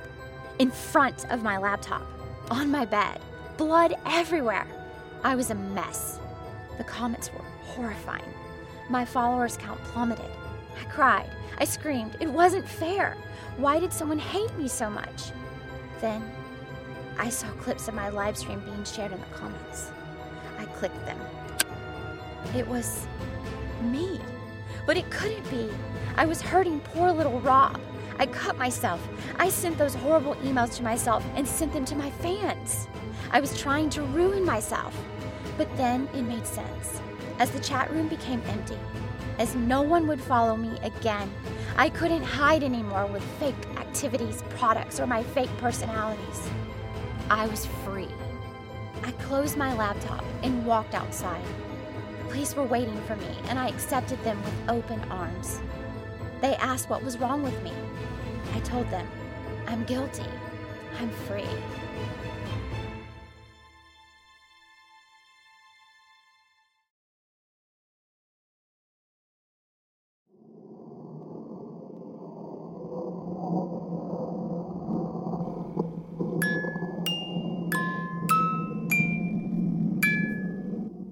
in 0.58 0.70
front 0.70 1.30
of 1.30 1.42
my 1.42 1.58
laptop, 1.58 2.06
on 2.50 2.70
my 2.70 2.84
bed, 2.84 3.20
blood 3.56 3.94
everywhere. 4.06 4.66
I 5.24 5.34
was 5.34 5.50
a 5.50 5.54
mess. 5.54 6.18
The 6.76 6.84
comments 6.84 7.32
were 7.32 7.44
horrifying. 7.64 8.32
My 8.88 9.04
followers 9.04 9.56
count 9.56 9.82
plummeted. 9.84 10.30
I 10.80 10.84
cried. 10.84 11.30
I 11.58 11.64
screamed. 11.64 12.16
It 12.20 12.28
wasn't 12.28 12.68
fair. 12.68 13.16
Why 13.56 13.80
did 13.80 13.92
someone 13.92 14.18
hate 14.18 14.56
me 14.56 14.68
so 14.68 14.88
much? 14.88 15.32
Then 16.00 16.22
I 17.18 17.28
saw 17.28 17.48
clips 17.52 17.88
of 17.88 17.94
my 17.94 18.08
live 18.08 18.36
stream 18.36 18.60
being 18.60 18.84
shared 18.84 19.12
in 19.12 19.18
the 19.18 19.26
comments. 19.26 19.90
I 20.58 20.64
clicked 20.66 21.04
them. 21.04 21.18
It 22.54 22.66
was 22.66 23.06
me. 23.82 24.20
But 24.86 24.96
it 24.96 25.10
couldn't 25.10 25.48
be. 25.50 25.68
I 26.16 26.26
was 26.26 26.40
hurting 26.40 26.80
poor 26.80 27.10
little 27.12 27.40
Rob. 27.40 27.80
I 28.18 28.26
cut 28.26 28.56
myself. 28.56 29.06
I 29.38 29.48
sent 29.48 29.78
those 29.78 29.94
horrible 29.94 30.34
emails 30.36 30.76
to 30.76 30.82
myself 30.82 31.24
and 31.34 31.46
sent 31.46 31.72
them 31.72 31.84
to 31.86 31.96
my 31.96 32.10
fans. 32.10 32.88
I 33.30 33.40
was 33.40 33.60
trying 33.60 33.90
to 33.90 34.02
ruin 34.02 34.44
myself. 34.44 34.96
But 35.56 35.74
then 35.76 36.08
it 36.14 36.22
made 36.22 36.46
sense. 36.46 37.00
As 37.38 37.50
the 37.50 37.60
chat 37.60 37.90
room 37.92 38.08
became 38.08 38.42
empty, 38.46 38.78
as 39.38 39.54
no 39.54 39.82
one 39.82 40.06
would 40.06 40.20
follow 40.20 40.56
me 40.56 40.78
again. 40.82 41.30
I 41.76 41.88
couldn't 41.88 42.22
hide 42.22 42.62
anymore 42.62 43.06
with 43.06 43.22
fake 43.38 43.54
activities, 43.76 44.42
products, 44.50 45.00
or 45.00 45.06
my 45.06 45.22
fake 45.22 45.54
personalities. 45.58 46.48
I 47.30 47.46
was 47.46 47.66
free. 47.84 48.08
I 49.04 49.12
closed 49.12 49.56
my 49.56 49.74
laptop 49.74 50.24
and 50.42 50.66
walked 50.66 50.94
outside. 50.94 51.44
The 52.18 52.24
police 52.24 52.54
were 52.56 52.64
waiting 52.64 53.00
for 53.02 53.16
me, 53.16 53.38
and 53.48 53.58
I 53.58 53.68
accepted 53.68 54.22
them 54.24 54.42
with 54.42 54.54
open 54.68 55.00
arms. 55.10 55.60
They 56.40 56.56
asked 56.56 56.90
what 56.90 57.02
was 57.02 57.18
wrong 57.18 57.42
with 57.42 57.62
me. 57.62 57.72
I 58.54 58.60
told 58.60 58.90
them, 58.90 59.06
I'm 59.66 59.84
guilty. 59.84 60.24
I'm 61.00 61.10
free. 61.10 61.46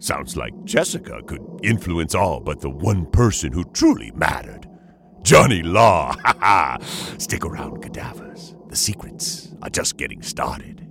Sounds 0.07 0.37
like 0.37 0.55
Jessica 0.63 1.21
could 1.27 1.45
influence 1.65 2.15
all 2.15 2.39
but 2.39 2.61
the 2.61 2.71
one 2.71 3.07
person 3.07 3.51
who 3.51 3.65
truly 3.65 4.13
mattered. 4.13 4.69
Johnny 5.23 5.65
Law, 5.65 6.15
ha 6.25 6.37
ha! 6.39 6.79
Stick 7.19 7.45
around, 7.45 7.83
cadavers. 7.83 8.55
The 8.69 8.77
secrets 8.77 9.53
are 9.63 9.69
just 9.69 9.97
getting 9.97 10.23
started. 10.23 10.86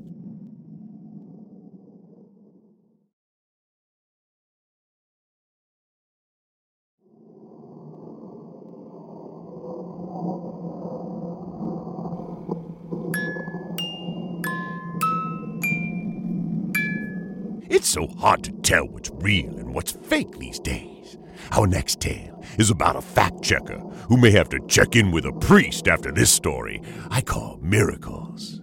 So 17.95 18.07
hard 18.19 18.43
to 18.43 18.51
tell 18.61 18.85
what's 18.85 19.09
real 19.21 19.57
and 19.57 19.73
what's 19.73 19.93
fake 19.93 20.37
these 20.37 20.59
days. 20.59 21.17
Our 21.53 21.65
next 21.65 22.01
tale 22.01 22.43
is 22.59 22.69
about 22.69 22.97
a 22.97 23.01
fact 23.01 23.41
checker 23.41 23.79
who 24.09 24.17
may 24.17 24.31
have 24.31 24.49
to 24.49 24.59
check 24.67 24.97
in 24.97 25.11
with 25.11 25.25
a 25.25 25.31
priest 25.31 25.87
after 25.87 26.11
this 26.11 26.29
story 26.29 26.81
I 27.09 27.21
call 27.21 27.57
miracles. 27.61 28.59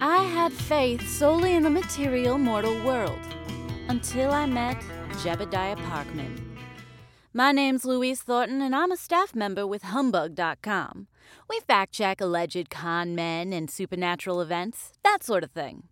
I 0.00 0.22
had 0.22 0.50
faith 0.50 1.06
solely 1.06 1.56
in 1.56 1.62
the 1.62 1.68
material 1.68 2.38
mortal 2.38 2.82
world 2.82 3.20
until 3.88 4.32
I 4.32 4.46
met 4.46 4.82
Jebediah 5.22 5.76
Parkman. 5.76 6.40
My 7.34 7.52
name's 7.52 7.84
Louise 7.84 8.22
Thornton, 8.22 8.62
and 8.62 8.74
I'm 8.74 8.90
a 8.90 8.96
staff 8.96 9.34
member 9.34 9.66
with 9.66 9.82
Humbug.com. 9.82 11.06
We 11.48 11.60
fact 11.60 11.92
check 11.92 12.20
alleged 12.20 12.70
con 12.70 13.14
men 13.14 13.52
and 13.52 13.70
supernatural 13.70 14.40
events, 14.40 14.92
that 15.02 15.22
sort 15.22 15.44
of 15.44 15.50
thing. 15.50 15.84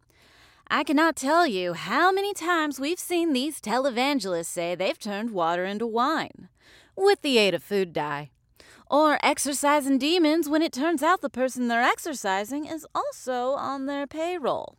I 0.72 0.84
cannot 0.84 1.16
tell 1.16 1.46
you 1.46 1.72
how 1.72 2.12
many 2.12 2.32
times 2.32 2.78
we've 2.78 2.98
seen 2.98 3.32
these 3.32 3.60
televangelists 3.60 4.46
say 4.46 4.74
they've 4.74 4.98
turned 4.98 5.32
water 5.32 5.64
into 5.64 5.86
wine, 5.86 6.48
with 6.94 7.22
the 7.22 7.38
aid 7.38 7.54
of 7.54 7.62
food 7.62 7.92
dye, 7.92 8.30
or 8.88 9.18
exorcising 9.22 9.98
demons 9.98 10.48
when 10.48 10.62
it 10.62 10.72
turns 10.72 11.02
out 11.02 11.22
the 11.22 11.28
person 11.30 11.68
they're 11.68 11.82
exorcising 11.82 12.66
is 12.66 12.86
also 12.94 13.52
on 13.52 13.86
their 13.86 14.06
payroll. 14.06 14.76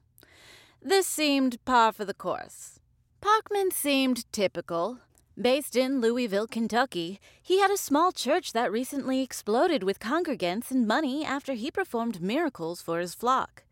This 0.82 1.08
seemed 1.08 1.64
par 1.66 1.92
for 1.92 2.06
the 2.06 2.14
course. 2.14 2.80
Parkman 3.22 3.72
seemed 3.72 4.32
typical. 4.32 5.00
Based 5.40 5.78
in 5.78 6.02
Louisville, 6.02 6.46
Kentucky, 6.46 7.20
he 7.42 7.62
had 7.62 7.72
a 7.72 7.78
small 7.78 8.12
church 8.12 8.52
that 8.52 8.72
recently 8.72 9.22
exploded 9.22 9.82
with 9.82 10.00
congregants 10.00 10.72
and 10.72 10.86
money 10.86 11.24
after 11.24 11.54
he 11.54 11.72
performed 11.72 12.22
miracles 12.22 12.82
for 12.82 13.00
his 13.00 13.16
flock. 13.16 13.64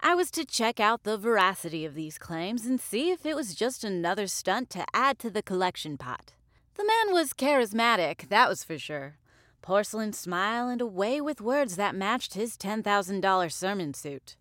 I 0.00 0.14
was 0.14 0.30
to 0.32 0.46
check 0.46 0.80
out 0.80 1.02
the 1.02 1.18
veracity 1.18 1.84
of 1.84 1.94
these 1.94 2.16
claims 2.16 2.64
and 2.64 2.80
see 2.80 3.10
if 3.10 3.26
it 3.26 3.36
was 3.36 3.54
just 3.54 3.84
another 3.84 4.26
stunt 4.26 4.70
to 4.70 4.86
add 4.94 5.18
to 5.18 5.30
the 5.30 5.42
collection 5.42 5.98
pot. 5.98 6.32
The 6.76 6.84
man 6.84 7.12
was 7.12 7.34
charismatic, 7.34 8.30
that 8.30 8.48
was 8.48 8.64
for 8.64 8.78
sure. 8.78 9.18
Porcelain 9.60 10.14
smile 10.14 10.68
and 10.68 10.80
a 10.80 10.86
way 10.86 11.20
with 11.20 11.42
words 11.42 11.76
that 11.76 11.94
matched 11.94 12.34
his 12.34 12.56
$10,000 12.56 13.52
sermon 13.52 13.92
suit. 13.92 14.36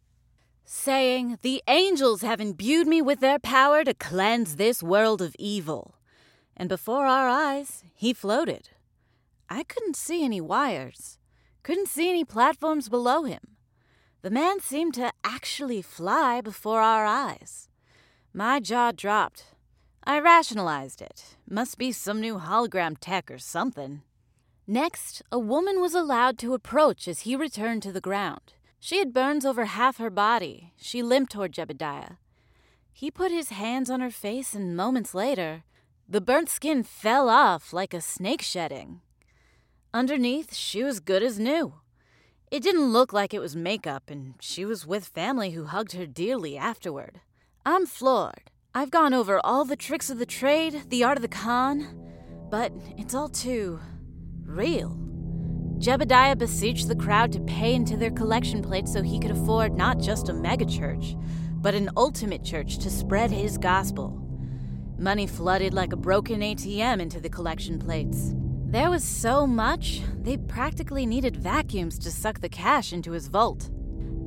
Saying, 0.63 1.37
The 1.41 1.61
angels 1.67 2.21
have 2.21 2.39
imbued 2.39 2.87
me 2.87 3.01
with 3.01 3.19
their 3.19 3.39
power 3.39 3.83
to 3.83 3.93
cleanse 3.93 4.55
this 4.55 4.81
world 4.81 5.21
of 5.21 5.35
evil. 5.37 5.94
And 6.57 6.69
before 6.69 7.05
our 7.05 7.27
eyes, 7.27 7.83
he 7.93 8.13
floated. 8.13 8.69
I 9.49 9.63
couldn't 9.63 9.95
see 9.95 10.23
any 10.23 10.41
wires, 10.41 11.17
couldn't 11.63 11.89
see 11.89 12.09
any 12.09 12.23
platforms 12.23 12.89
below 12.89 13.23
him. 13.23 13.57
The 14.21 14.29
man 14.31 14.59
seemed 14.59 14.95
to 14.95 15.11
actually 15.23 15.81
fly 15.81 16.41
before 16.41 16.81
our 16.81 17.05
eyes. 17.05 17.69
My 18.33 18.59
jaw 18.59 18.91
dropped. 18.91 19.45
I 20.03 20.19
rationalized 20.19 21.01
it. 21.01 21.35
Must 21.49 21.77
be 21.77 21.91
some 21.91 22.21
new 22.21 22.37
hologram 22.37 22.97
tech 22.99 23.29
or 23.29 23.37
something. 23.37 24.01
Next, 24.67 25.21
a 25.31 25.37
woman 25.37 25.79
was 25.79 25.93
allowed 25.93 26.39
to 26.39 26.55
approach 26.55 27.07
as 27.07 27.21
he 27.21 27.35
returned 27.35 27.83
to 27.83 27.91
the 27.91 28.01
ground. 28.01 28.53
She 28.79 28.97
had 28.97 29.13
burns 29.13 29.45
over 29.45 29.65
half 29.65 29.97
her 29.97 30.09
body. 30.09 30.73
She 30.77 31.03
limped 31.03 31.31
toward 31.31 31.53
Jebediah. 31.53 32.17
He 32.91 33.11
put 33.11 33.31
his 33.31 33.49
hands 33.49 33.89
on 33.89 33.99
her 33.99 34.11
face, 34.11 34.55
and 34.55 34.75
moments 34.75 35.13
later, 35.13 35.63
the 36.07 36.21
burnt 36.21 36.49
skin 36.49 36.83
fell 36.83 37.29
off 37.29 37.73
like 37.73 37.93
a 37.93 38.01
snake 38.01 38.41
shedding. 38.41 39.01
Underneath, 39.93 40.53
she 40.53 40.83
was 40.83 40.99
good 40.99 41.23
as 41.23 41.39
new. 41.39 41.75
It 42.51 42.61
didn't 42.61 42.93
look 42.93 43.11
like 43.11 43.33
it 43.33 43.39
was 43.39 43.55
makeup, 43.55 44.09
and 44.09 44.35
she 44.39 44.65
was 44.65 44.85
with 44.85 45.05
family 45.05 45.51
who 45.51 45.65
hugged 45.65 45.93
her 45.93 46.05
dearly 46.05 46.57
afterward. 46.57 47.21
I'm 47.65 47.87
floored. 47.87 48.51
I've 48.73 48.91
gone 48.91 49.13
over 49.13 49.39
all 49.43 49.65
the 49.65 49.75
tricks 49.75 50.11
of 50.11 50.19
the 50.19 50.25
trade, 50.27 50.83
the 50.89 51.03
art 51.03 51.17
of 51.17 51.23
the 51.23 51.27
con, 51.27 51.87
but 52.51 52.71
it's 52.97 53.15
all 53.15 53.29
too 53.29 53.79
real. 54.45 54.99
Jebediah 55.79 56.37
beseeched 56.37 56.87
the 56.87 56.95
crowd 56.95 57.31
to 57.31 57.39
pay 57.41 57.73
into 57.73 57.97
their 57.97 58.11
collection 58.11 58.61
plates 58.61 58.93
so 58.93 59.01
he 59.01 59.19
could 59.19 59.31
afford 59.31 59.75
not 59.75 59.99
just 59.99 60.29
a 60.29 60.33
megachurch, 60.33 61.19
but 61.61 61.73
an 61.73 61.89
ultimate 61.97 62.43
church 62.43 62.77
to 62.77 62.91
spread 62.91 63.31
his 63.31 63.57
gospel. 63.57 64.24
Money 64.97 65.27
flooded 65.27 65.73
like 65.73 65.91
a 65.91 65.97
broken 65.97 66.39
ATM 66.39 67.01
into 67.01 67.19
the 67.19 67.29
collection 67.29 67.77
plates. 67.77 68.33
There 68.67 68.89
was 68.89 69.03
so 69.03 69.45
much, 69.45 70.01
they 70.21 70.37
practically 70.37 71.05
needed 71.05 71.35
vacuums 71.35 71.99
to 71.99 72.11
suck 72.11 72.39
the 72.39 72.49
cash 72.49 72.93
into 72.93 73.11
his 73.11 73.27
vault. 73.27 73.69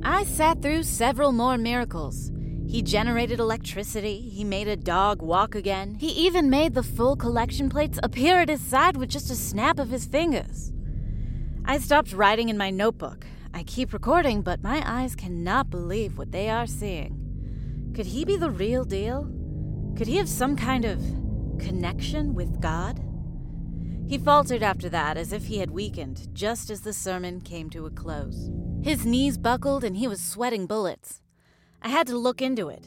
I 0.03 0.23
sat 0.25 0.61
through 0.61 0.83
several 0.83 1.31
more 1.31 1.57
miracles. 1.57 2.31
He 2.67 2.83
generated 2.83 3.39
electricity, 3.39 4.21
he 4.21 4.43
made 4.43 4.67
a 4.67 4.75
dog 4.75 5.23
walk 5.23 5.55
again, 5.55 5.95
he 5.99 6.09
even 6.09 6.51
made 6.51 6.75
the 6.75 6.83
full 6.83 7.15
collection 7.15 7.67
plates 7.67 7.99
appear 8.03 8.39
at 8.39 8.49
his 8.49 8.61
side 8.61 8.95
with 8.95 9.09
just 9.09 9.31
a 9.31 9.35
snap 9.35 9.79
of 9.79 9.89
his 9.89 10.05
fingers. 10.05 10.71
I 11.65 11.79
stopped 11.79 12.13
writing 12.13 12.49
in 12.49 12.57
my 12.57 12.69
notebook. 12.69 13.25
I 13.55 13.63
keep 13.63 13.91
recording, 13.91 14.43
but 14.43 14.61
my 14.61 14.83
eyes 14.85 15.15
cannot 15.15 15.71
believe 15.71 16.17
what 16.17 16.31
they 16.31 16.47
are 16.47 16.67
seeing. 16.67 17.91
Could 17.95 18.05
he 18.05 18.23
be 18.23 18.37
the 18.37 18.51
real 18.51 18.85
deal? 18.85 19.27
Could 19.95 20.07
he 20.07 20.17
have 20.17 20.29
some 20.29 20.55
kind 20.55 20.85
of 20.85 20.99
connection 21.59 22.33
with 22.33 22.61
God? 22.61 23.03
He 24.07 24.17
faltered 24.17 24.63
after 24.63 24.89
that, 24.89 25.17
as 25.17 25.31
if 25.31 25.45
he 25.45 25.59
had 25.59 25.69
weakened, 25.69 26.29
just 26.33 26.69
as 26.69 26.81
the 26.81 26.93
sermon 26.93 27.41
came 27.41 27.69
to 27.69 27.85
a 27.85 27.91
close. 27.91 28.49
His 28.81 29.05
knees 29.05 29.37
buckled 29.37 29.83
and 29.83 29.97
he 29.97 30.07
was 30.07 30.19
sweating 30.19 30.65
bullets. 30.65 31.21
I 31.81 31.89
had 31.89 32.07
to 32.07 32.17
look 32.17 32.41
into 32.41 32.69
it. 32.69 32.85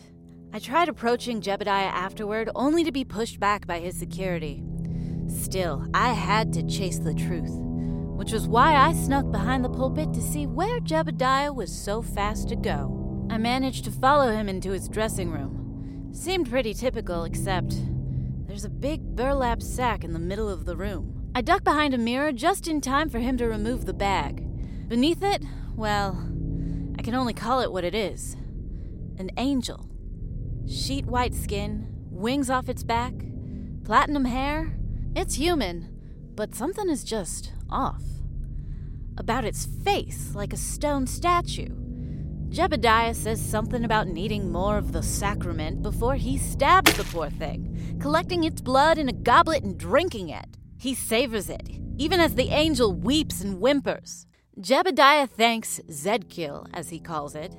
I 0.53 0.59
tried 0.59 0.88
approaching 0.88 1.41
Jebediah 1.41 1.69
afterward, 1.69 2.51
only 2.55 2.83
to 2.85 2.93
be 2.93 3.05
pushed 3.05 3.38
back 3.38 3.67
by 3.67 3.79
his 3.79 3.97
security. 3.97 4.65
Still, 5.29 5.87
I 5.95 6.12
had 6.12 6.53
to 6.55 6.67
chase 6.67 6.99
the 6.99 7.15
truth, 7.15 7.53
which 7.55 8.33
was 8.33 8.49
why 8.49 8.75
I 8.75 8.93
snuck 8.93 9.31
behind 9.31 9.65
the 9.65 9.71
pulpit 9.71 10.12
to 10.12 10.21
see 10.21 10.47
where 10.47 10.81
Jebediah 10.81 11.55
was 11.55 11.73
so 11.73 12.03
fast 12.03 12.49
to 12.49 12.57
go. 12.57 13.27
I 13.31 13.38
managed 13.38 13.85
to 13.85 13.91
follow 13.91 14.31
him 14.33 14.49
into 14.49 14.73
his 14.73 14.88
dressing 14.88 15.31
room. 15.31 15.62
Seemed 16.12 16.51
pretty 16.51 16.75
typical, 16.75 17.25
except 17.25 17.75
there's 18.46 18.66
a 18.66 18.70
big 18.70 19.16
burlap 19.16 19.62
sack 19.62 20.05
in 20.05 20.12
the 20.12 20.18
middle 20.18 20.48
of 20.48 20.66
the 20.66 20.77
room. 20.77 21.31
I 21.35 21.40
ducked 21.40 21.64
behind 21.64 21.94
a 21.94 21.98
mirror 21.98 22.33
just 22.33 22.68
in 22.68 22.83
time 22.83 23.09
for 23.09 23.18
him 23.18 23.38
to 23.38 23.46
remove 23.46 23.87
the 23.87 23.94
bag. 23.94 24.88
Beneath 24.88 25.22
it, 25.22 25.42
well, 25.75 26.12
I 26.98 27.03
can 27.03 27.14
only 27.14 27.33
call 27.33 27.61
it 27.61 27.72
what 27.72 27.85
it 27.85 27.94
is 27.94 28.37
an 29.18 29.31
angel. 29.38 29.88
Sheet 30.68 31.07
white 31.07 31.35
skin, 31.35 31.88
wings 32.11 32.51
off 32.51 32.68
its 32.68 32.85
back, 32.85 33.14
platinum 33.85 34.27
hair. 34.27 34.77
It's 35.16 35.35
human, 35.37 35.88
but 36.35 36.55
something 36.55 36.88
is 36.88 37.05
just 37.05 37.53
off. 37.70 38.03
About 39.16 39.44
its 39.44 39.64
face, 39.64 40.35
like 40.35 40.53
a 40.53 40.59
stone 40.59 41.07
statue. 41.07 41.75
Jebediah 42.53 43.15
says 43.15 43.41
something 43.41 43.83
about 43.83 44.09
needing 44.09 44.53
more 44.53 44.77
of 44.77 44.93
the 44.93 45.03
sacrament 45.03 45.81
before 45.81 46.17
he 46.17 46.37
stabs 46.37 46.95
the 46.99 47.05
poor 47.05 47.31
thing, 47.31 47.97
collecting 47.99 48.45
its 48.45 48.61
blood 48.61 48.99
in 48.99 49.09
a 49.09 49.12
goblet 49.15 49.62
and 49.62 49.79
drinking 49.79 50.29
it. 50.29 50.59
He 50.77 50.95
savors 50.95 51.49
it, 51.49 51.67
even 51.97 52.21
as 52.21 52.35
the 52.35 52.51
angel 52.51 52.93
weeps 52.93 53.41
and 53.41 53.57
whimpers. 53.57 54.27
Jebediah 54.61 55.31
thanks 55.31 55.81
Zedkil, 55.88 56.67
as 56.75 56.91
he 56.91 57.01
calls 57.01 57.35
it, 57.35 57.55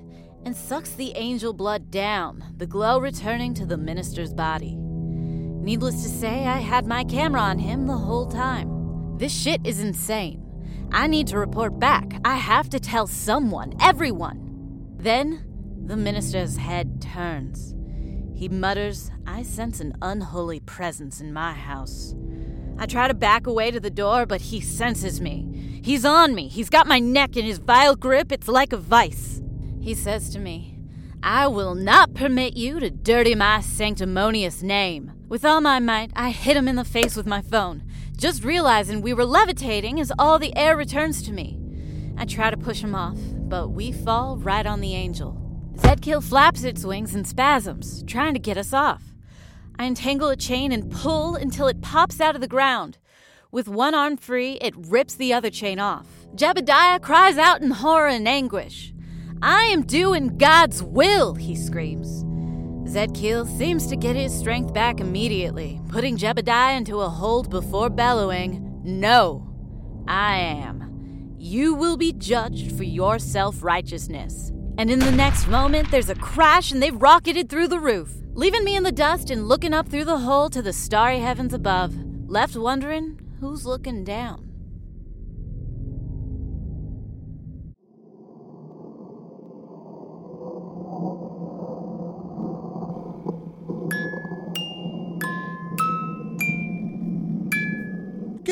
and 0.45 0.56
sucks 0.56 0.91
the 0.91 1.13
angel 1.15 1.53
blood 1.53 1.89
down, 1.89 2.53
the 2.58 2.67
glow 2.67 2.99
returning 2.99 3.56
to 3.56 3.65
the 3.65 3.77
minister's 3.77 4.32
body. 4.32 4.75
Needless 4.77 6.03
to 6.03 6.10
say, 6.10 6.45
I 6.45 6.60
had 6.60 6.86
my 6.86 7.03
camera 7.03 7.41
on 7.41 7.58
him 7.58 7.88
the 7.88 7.97
whole 7.97 8.27
time. 8.27 9.17
This 9.17 9.36
shit 9.36 9.65
is 9.65 9.82
insane. 9.82 10.39
I 10.91 11.08
need 11.08 11.25
to 11.29 11.39
report 11.39 11.79
back. 11.79 12.19
I 12.23 12.36
have 12.36 12.69
to 12.69 12.79
tell 12.79 13.08
someone, 13.08 13.73
everyone. 13.82 14.42
Then, 15.03 15.43
the 15.85 15.97
minister's 15.97 16.55
head 16.55 17.01
turns. 17.01 17.75
He 18.33 18.47
mutters, 18.47 19.11
I 19.27 19.43
sense 19.43 19.81
an 19.81 19.97
unholy 20.01 20.61
presence 20.61 21.19
in 21.19 21.33
my 21.33 21.51
house. 21.51 22.15
I 22.77 22.85
try 22.85 23.09
to 23.09 23.13
back 23.13 23.45
away 23.45 23.69
to 23.71 23.81
the 23.81 23.89
door, 23.89 24.25
but 24.25 24.39
he 24.39 24.61
senses 24.61 25.19
me. 25.19 25.81
He's 25.83 26.05
on 26.05 26.33
me. 26.33 26.47
He's 26.47 26.69
got 26.69 26.87
my 26.87 26.99
neck 26.99 27.35
in 27.35 27.43
his 27.43 27.57
vile 27.57 27.97
grip. 27.97 28.31
It's 28.31 28.47
like 28.47 28.71
a 28.71 28.77
vice. 28.77 29.41
He 29.81 29.93
says 29.93 30.29
to 30.29 30.39
me, 30.39 30.79
I 31.21 31.47
will 31.47 31.75
not 31.75 32.13
permit 32.13 32.55
you 32.55 32.79
to 32.79 32.89
dirty 32.89 33.35
my 33.35 33.59
sanctimonious 33.59 34.61
name. 34.61 35.11
With 35.27 35.43
all 35.43 35.59
my 35.59 35.79
might, 35.79 36.11
I 36.15 36.29
hit 36.29 36.55
him 36.55 36.69
in 36.69 36.77
the 36.77 36.85
face 36.85 37.17
with 37.17 37.27
my 37.27 37.41
phone, 37.41 37.83
just 38.15 38.45
realizing 38.45 39.01
we 39.01 39.13
were 39.13 39.25
levitating 39.25 39.99
as 39.99 40.13
all 40.17 40.39
the 40.39 40.55
air 40.55 40.77
returns 40.77 41.21
to 41.23 41.33
me. 41.33 41.59
I 42.17 42.23
try 42.23 42.49
to 42.49 42.55
push 42.55 42.81
him 42.81 42.95
off, 42.95 43.17
but 43.53 43.69
we 43.69 43.91
fall 43.91 44.35
right 44.37 44.65
on 44.65 44.81
the 44.81 44.95
angel. 44.95 45.39
Zedkil 45.75 46.23
flaps 46.23 46.63
its 46.63 46.83
wings 46.83 47.13
in 47.13 47.23
spasms, 47.23 48.03
trying 48.07 48.33
to 48.33 48.39
get 48.39 48.57
us 48.57 48.73
off. 48.73 49.03
I 49.77 49.85
entangle 49.85 50.29
a 50.29 50.35
chain 50.35 50.71
and 50.71 50.91
pull 50.91 51.35
until 51.35 51.67
it 51.67 51.79
pops 51.79 52.19
out 52.19 52.33
of 52.33 52.41
the 52.41 52.47
ground. 52.47 52.97
With 53.51 53.67
one 53.67 53.93
arm 53.93 54.17
free, 54.17 54.53
it 54.53 54.73
rips 54.75 55.13
the 55.13 55.33
other 55.33 55.51
chain 55.51 55.77
off. 55.77 56.07
Jebediah 56.33 56.99
cries 57.03 57.37
out 57.37 57.61
in 57.61 57.69
horror 57.69 58.07
and 58.07 58.27
anguish. 58.27 58.91
I 59.43 59.65
am 59.65 59.83
doing 59.83 60.39
God's 60.39 60.81
will, 60.81 61.35
he 61.35 61.55
screams. 61.55 62.23
Zedkil 62.91 63.45
seems 63.59 63.85
to 63.85 63.95
get 63.95 64.15
his 64.15 64.35
strength 64.35 64.73
back 64.73 64.99
immediately, 64.99 65.79
putting 65.89 66.17
Jebediah 66.17 66.75
into 66.75 67.01
a 67.01 67.07
hold 67.07 67.51
before 67.51 67.91
bellowing, 67.91 68.81
No, 68.83 69.47
I 70.07 70.37
am. 70.37 70.72
You 71.45 71.73
will 71.73 71.97
be 71.97 72.13
judged 72.13 72.71
for 72.71 72.86
your 72.86 73.19
self 73.19 73.62
righteousness. 73.63 74.53
And 74.77 74.89
in 74.89 74.99
the 74.99 75.12
next 75.12 75.49
moment, 75.49 75.91
there's 75.91 76.10
a 76.10 76.15
crash 76.15 76.71
and 76.71 76.82
they've 76.82 77.01
rocketed 77.01 77.49
through 77.49 77.67
the 77.67 77.82
roof, 77.82 78.10
leaving 78.34 78.63
me 78.63 78.77
in 78.77 78.84
the 78.84 78.93
dust 78.93 79.29
and 79.29 79.49
looking 79.49 79.73
up 79.73 79.89
through 79.89 80.06
the 80.06 80.19
hole 80.19 80.49
to 80.49 80.62
the 80.62 80.71
starry 80.71 81.19
heavens 81.19 81.53
above, 81.53 81.93
left 82.29 82.56
wondering 82.56 83.19
who's 83.41 83.65
looking 83.65 84.06
down. 84.06 84.42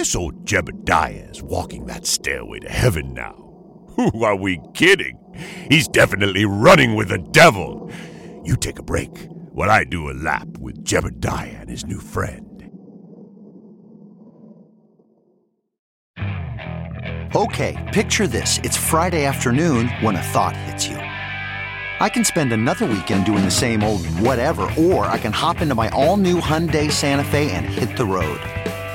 Guess 0.02 0.16
old 0.16 0.46
Jebediah 0.46 1.30
is 1.30 1.44
walking 1.44 1.86
that 1.86 2.08
stairway 2.08 2.58
to 2.62 2.70
heaven 2.70 3.14
now. 3.14 3.36
Who 3.98 4.24
are 4.24 4.36
we 4.36 4.60
kidding? 4.74 5.20
He's 5.70 5.88
definitely 5.88 6.44
running 6.44 6.96
with 6.96 7.10
the 7.10 7.20
devil. 7.20 7.92
You 8.44 8.56
take 8.56 8.80
a 8.80 8.82
break 8.82 9.12
while 9.52 9.70
I 9.70 9.84
do 9.84 10.10
a 10.10 10.18
lap 10.18 10.48
with 10.58 10.84
Jebediah 10.84 11.62
and 11.62 11.70
his 11.70 11.86
new 11.86 12.00
friend. 12.00 12.48
Okay, 17.36 17.78
picture 17.94 18.26
this. 18.26 18.58
It's 18.64 18.78
Friday 18.78 19.26
afternoon 19.26 19.90
when 20.02 20.16
a 20.16 20.24
thought 20.34 20.58
hits 20.58 20.88
you. 20.88 20.98
I 20.98 22.10
can 22.10 22.26
spend 22.26 22.52
another 22.54 22.88
weekend 22.88 23.28
doing 23.28 23.46
the 23.46 23.52
same 23.52 23.84
old 23.84 24.04
whatever, 24.08 24.64
or 24.80 25.06
I 25.06 25.20
can 25.20 25.32
hop 25.32 25.62
into 25.62 25.76
my 25.76 25.90
all 25.90 26.18
new 26.18 26.40
Hyundai 26.40 26.92
Santa 26.92 27.24
Fe 27.24 27.52
and 27.52 27.68
hit 27.68 27.96
the 27.98 28.06
road. 28.06 28.42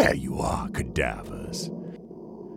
There 0.00 0.14
you 0.14 0.38
are, 0.38 0.66
cadavers. 0.70 1.68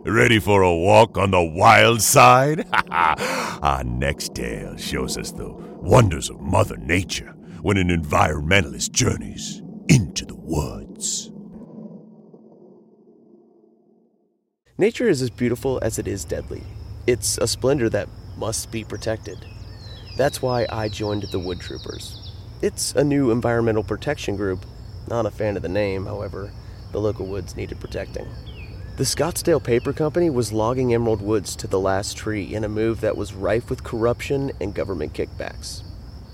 Ready 0.06 0.38
for 0.38 0.62
a 0.62 0.74
walk 0.74 1.18
on 1.18 1.30
the 1.30 1.42
wild 1.42 2.00
side? 2.00 2.64
Our 2.90 3.84
next 3.84 4.34
tale 4.34 4.78
shows 4.78 5.18
us 5.18 5.30
the 5.30 5.52
wonders 5.52 6.30
of 6.30 6.40
Mother 6.40 6.78
Nature 6.78 7.34
when 7.60 7.76
an 7.76 7.88
environmentalist 7.88 8.92
journeys 8.92 9.62
into 9.88 10.24
the 10.24 10.34
woods. 10.34 11.30
Nature 14.78 15.10
is 15.10 15.20
as 15.20 15.28
beautiful 15.28 15.78
as 15.82 15.98
it 15.98 16.08
is 16.08 16.24
deadly. 16.24 16.62
It's 17.06 17.36
a 17.36 17.46
splendor 17.46 17.90
that 17.90 18.08
must 18.38 18.72
be 18.72 18.84
protected. 18.84 19.44
That's 20.16 20.40
why 20.40 20.66
I 20.70 20.88
joined 20.88 21.24
the 21.24 21.38
Wood 21.38 21.60
Troopers. 21.60 22.32
It's 22.62 22.94
a 22.94 23.04
new 23.04 23.30
environmental 23.30 23.84
protection 23.84 24.34
group. 24.34 24.64
Not 25.08 25.26
a 25.26 25.30
fan 25.30 25.58
of 25.58 25.62
the 25.62 25.68
name, 25.68 26.06
however, 26.06 26.50
the 26.94 27.00
local 27.00 27.26
woods 27.26 27.56
needed 27.56 27.80
protecting. 27.80 28.28
The 28.96 29.02
Scottsdale 29.02 29.62
Paper 29.62 29.92
Company 29.92 30.30
was 30.30 30.52
logging 30.52 30.94
emerald 30.94 31.20
woods 31.20 31.56
to 31.56 31.66
the 31.66 31.80
last 31.80 32.16
tree 32.16 32.54
in 32.54 32.62
a 32.62 32.68
move 32.68 33.00
that 33.00 33.16
was 33.16 33.34
rife 33.34 33.68
with 33.68 33.82
corruption 33.82 34.52
and 34.60 34.72
government 34.72 35.12
kickbacks. 35.12 35.82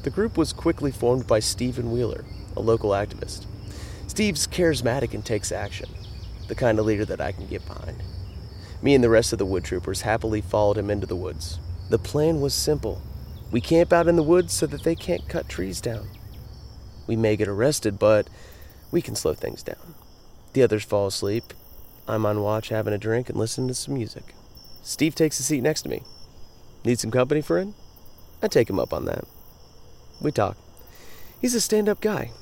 The 0.03 0.11
group 0.11 0.37
was 0.37 0.53
quickly 0.53 0.91
formed 0.91 1.27
by 1.27 1.41
Stephen 1.41 1.91
Wheeler, 1.91 2.27
a 2.55 2.61
local 2.61 2.91
activist. 2.91 3.47
Steve's 4.07 4.47
charismatic 4.47 5.15
and 5.15 5.25
takes 5.25 5.51
action, 5.51 5.89
the 6.49 6.55
kind 6.55 6.79
of 6.79 6.85
leader 6.85 7.07
that 7.07 7.23
I 7.23 7.33
can 7.33 7.47
get 7.47 7.67
behind. 7.67 8.03
Me 8.83 8.95
and 8.95 9.03
the 9.03 9.09
rest 9.09 9.33
of 9.33 9.39
the 9.39 9.47
wood 9.47 9.65
troopers 9.65 10.03
happily 10.03 10.43
followed 10.43 10.77
him 10.77 10.91
into 10.91 11.07
the 11.07 11.17
woods. 11.17 11.59
The 11.89 11.99
plan 11.99 12.43
was 12.43 12.53
simple 12.53 13.01
we 13.51 13.63
camp 13.63 13.95
out 13.95 14.09
in 14.09 14.17
the 14.17 14.23
woods 14.23 14.53
so 14.53 14.67
that 14.67 14.85
they 14.85 14.95
can't 14.95 15.27
cut 15.27 15.49
trees 15.49 15.81
down. 15.81 16.07
We 17.07 17.17
may 17.17 17.35
get 17.37 17.49
arrested, 17.49 17.99
but 17.99 18.29
we 18.91 19.01
can 19.01 19.17
slow 19.17 19.33
things 19.33 19.63
down. 19.63 19.95
The 20.53 20.63
others 20.63 20.85
fall 20.85 21.07
asleep, 21.07 21.55
I'm 22.09 22.27
on 22.27 22.43
watch 22.43 22.71
having 22.71 22.93
a 22.93 22.99
drink 22.99 23.29
and 23.29 23.39
listening 23.39 23.69
to 23.69 23.75
some 23.75 23.95
music. 23.95 24.35
Steve 24.83 25.15
takes 25.15 25.39
a 25.39 25.45
seat 25.45 25.61
next 25.61 25.83
to 25.83 25.89
me. 25.89 26.03
Need 26.85 26.99
some 26.99 27.11
company, 27.11 27.41
friend? 27.41 27.75
I 28.43 28.49
take 28.49 28.69
him 28.69 28.81
up 28.81 28.93
on 28.93 29.05
that. 29.05 29.25
We 30.21 30.33
talk. 30.33 30.57
He's 31.41 31.55
a 31.55 31.61
stand 31.61 31.89
up 31.89 32.01
guy, 32.01 32.33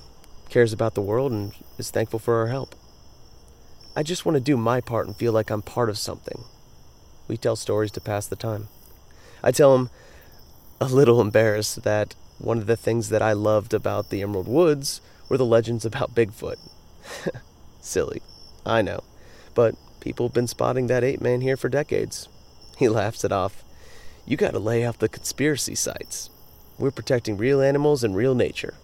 cares 0.48 0.72
about 0.72 0.94
the 0.94 1.02
world, 1.02 1.32
and 1.32 1.52
is 1.76 1.90
thankful 1.90 2.18
for 2.18 2.36
our 2.36 2.46
help. 2.46 2.74
I 3.94 4.02
just 4.02 4.24
want 4.24 4.36
to 4.36 4.40
do 4.40 4.56
my 4.56 4.80
part 4.80 5.06
and 5.06 5.16
feel 5.16 5.32
like 5.32 5.50
I'm 5.50 5.62
part 5.62 5.90
of 5.90 5.98
something. 5.98 6.44
We 7.26 7.36
tell 7.36 7.56
stories 7.56 7.90
to 7.92 8.00
pass 8.00 8.26
the 8.26 8.36
time. 8.36 8.68
I 9.42 9.50
tell 9.50 9.74
him, 9.74 9.90
a 10.80 10.86
little 10.86 11.20
embarrassed, 11.20 11.82
that 11.82 12.14
one 12.38 12.58
of 12.58 12.66
the 12.66 12.76
things 12.76 13.08
that 13.08 13.22
I 13.22 13.32
loved 13.32 13.74
about 13.74 14.10
the 14.10 14.22
Emerald 14.22 14.48
Woods 14.48 15.00
were 15.28 15.36
the 15.36 15.44
legends 15.44 15.84
about 15.84 16.14
Bigfoot. 16.14 16.56
Silly, 17.80 18.22
I 18.66 18.82
know 18.82 19.02
but 19.58 19.74
people 19.98 20.28
have 20.28 20.32
been 20.32 20.46
spotting 20.46 20.86
that 20.86 21.02
ape 21.02 21.20
man 21.20 21.40
here 21.40 21.56
for 21.56 21.68
decades. 21.68 22.28
He 22.76 22.88
laughs 22.88 23.24
it 23.24 23.32
off. 23.32 23.64
You 24.24 24.36
gotta 24.36 24.60
lay 24.60 24.86
off 24.86 25.00
the 25.00 25.08
conspiracy 25.08 25.74
sites. 25.74 26.30
We're 26.78 26.92
protecting 26.92 27.36
real 27.36 27.60
animals 27.60 28.04
and 28.04 28.14
real 28.14 28.36
nature. 28.36 28.74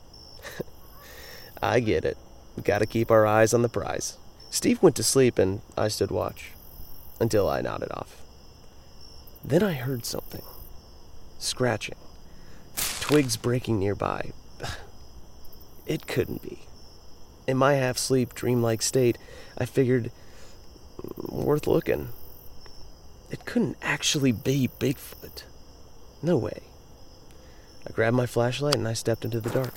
I 1.63 1.79
get 1.79 2.05
it. 2.05 2.19
We 2.57 2.65
gotta 2.65 2.87
keep 2.87 3.13
our 3.13 3.25
eyes 3.25 3.55
on 3.55 3.63
the 3.63 3.69
prize. 3.69 4.19
Steve 4.51 4.83
went 4.83 4.97
to 4.97 5.05
sleep 5.05 5.39
and 5.39 5.61
I 5.79 5.87
stood 5.87 6.11
watch 6.11 6.51
until 7.21 7.49
I 7.49 7.61
nodded 7.61 7.93
off. 7.93 8.21
Then 9.45 9.63
I 9.63 9.75
heard 9.75 10.05
something 10.05 10.43
scratching, 11.39 11.99
twigs 12.99 13.37
breaking 13.37 13.79
nearby. 13.79 14.33
It 15.87 16.09
couldn't 16.09 16.43
be. 16.43 16.67
In 17.47 17.57
my 17.57 17.75
half 17.75 17.99
sleep, 17.99 18.35
dreamlike 18.35 18.83
state, 18.83 19.19
I 19.59 19.67
figured 19.67 20.11
mm, 21.01 21.33
worth 21.33 21.67
looking. 21.67 22.09
It 23.31 23.45
couldn't 23.45 23.77
actually 23.83 24.33
be 24.33 24.69
Bigfoot. 24.79 25.45
No 26.23 26.37
way. 26.37 26.63
I 27.87 27.93
grabbed 27.93 28.17
my 28.17 28.27
flashlight 28.27 28.77
and 28.77 28.89
I 28.89 28.95
stepped 28.95 29.25
into 29.25 29.41
the 29.41 29.51
dark. 29.51 29.75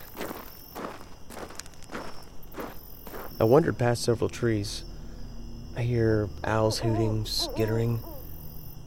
I 3.39 3.43
wandered 3.43 3.77
past 3.77 4.03
several 4.03 4.29
trees. 4.29 4.83
I 5.75 5.81
hear 5.81 6.29
owls 6.43 6.79
hooting, 6.79 7.25
skittering. 7.25 7.99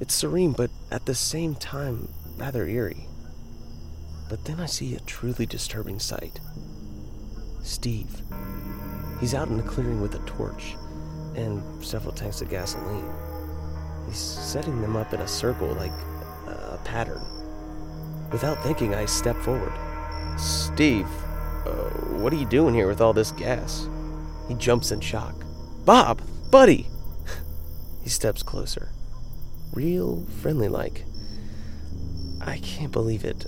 It's 0.01 0.15
serene, 0.15 0.53
but 0.53 0.71
at 0.91 1.07
the 1.07 1.15
same 1.15 1.55
time, 1.55 2.09
rather 2.37 2.67
eerie. 2.67 3.07
But 4.29 4.47
then 4.47 4.59
I 4.59 4.67
see 4.67 4.95
a 4.95 5.01
truly 5.01 5.47
disturbing 5.47 6.01
sight. 6.01 6.41
Steve. 7.63 8.23
He's 9.21 9.35
out 9.35 9.49
in 9.49 9.59
the 9.59 9.63
clearing 9.63 10.01
with 10.01 10.15
a 10.15 10.19
torch 10.21 10.77
and 11.37 11.63
several 11.85 12.13
tanks 12.13 12.41
of 12.41 12.49
gasoline. 12.49 13.09
He's 14.07 14.19
setting 14.19 14.81
them 14.81 14.97
up 14.97 15.13
in 15.13 15.21
a 15.21 15.29
circle 15.29 15.69
like 15.75 15.93
a 16.47 16.81
pattern. 16.85 17.23
Without 18.33 18.63
thinking, 18.63 18.95
I 18.95 19.05
step 19.05 19.37
forward. 19.37 19.73
Steve, 20.39 21.07
uh, 21.67 21.91
what 22.19 22.33
are 22.33 22.37
you 22.37 22.47
doing 22.47 22.75
here 22.75 22.89
with 22.89 23.01
all 23.01 23.13
this 23.13 23.33
gas? 23.33 23.89
He 24.49 24.55
jumps 24.55 24.91
in 24.91 25.01
shock. 25.01 25.35
Bob, 25.85 26.23
buddy! 26.51 26.89
he 28.03 28.09
steps 28.09 28.43
closer. 28.43 28.91
Real 29.73 30.25
friendly 30.41 30.69
like. 30.69 31.05
I 32.41 32.59
can't 32.59 32.93
believe 32.93 33.25
it. 33.25 33.47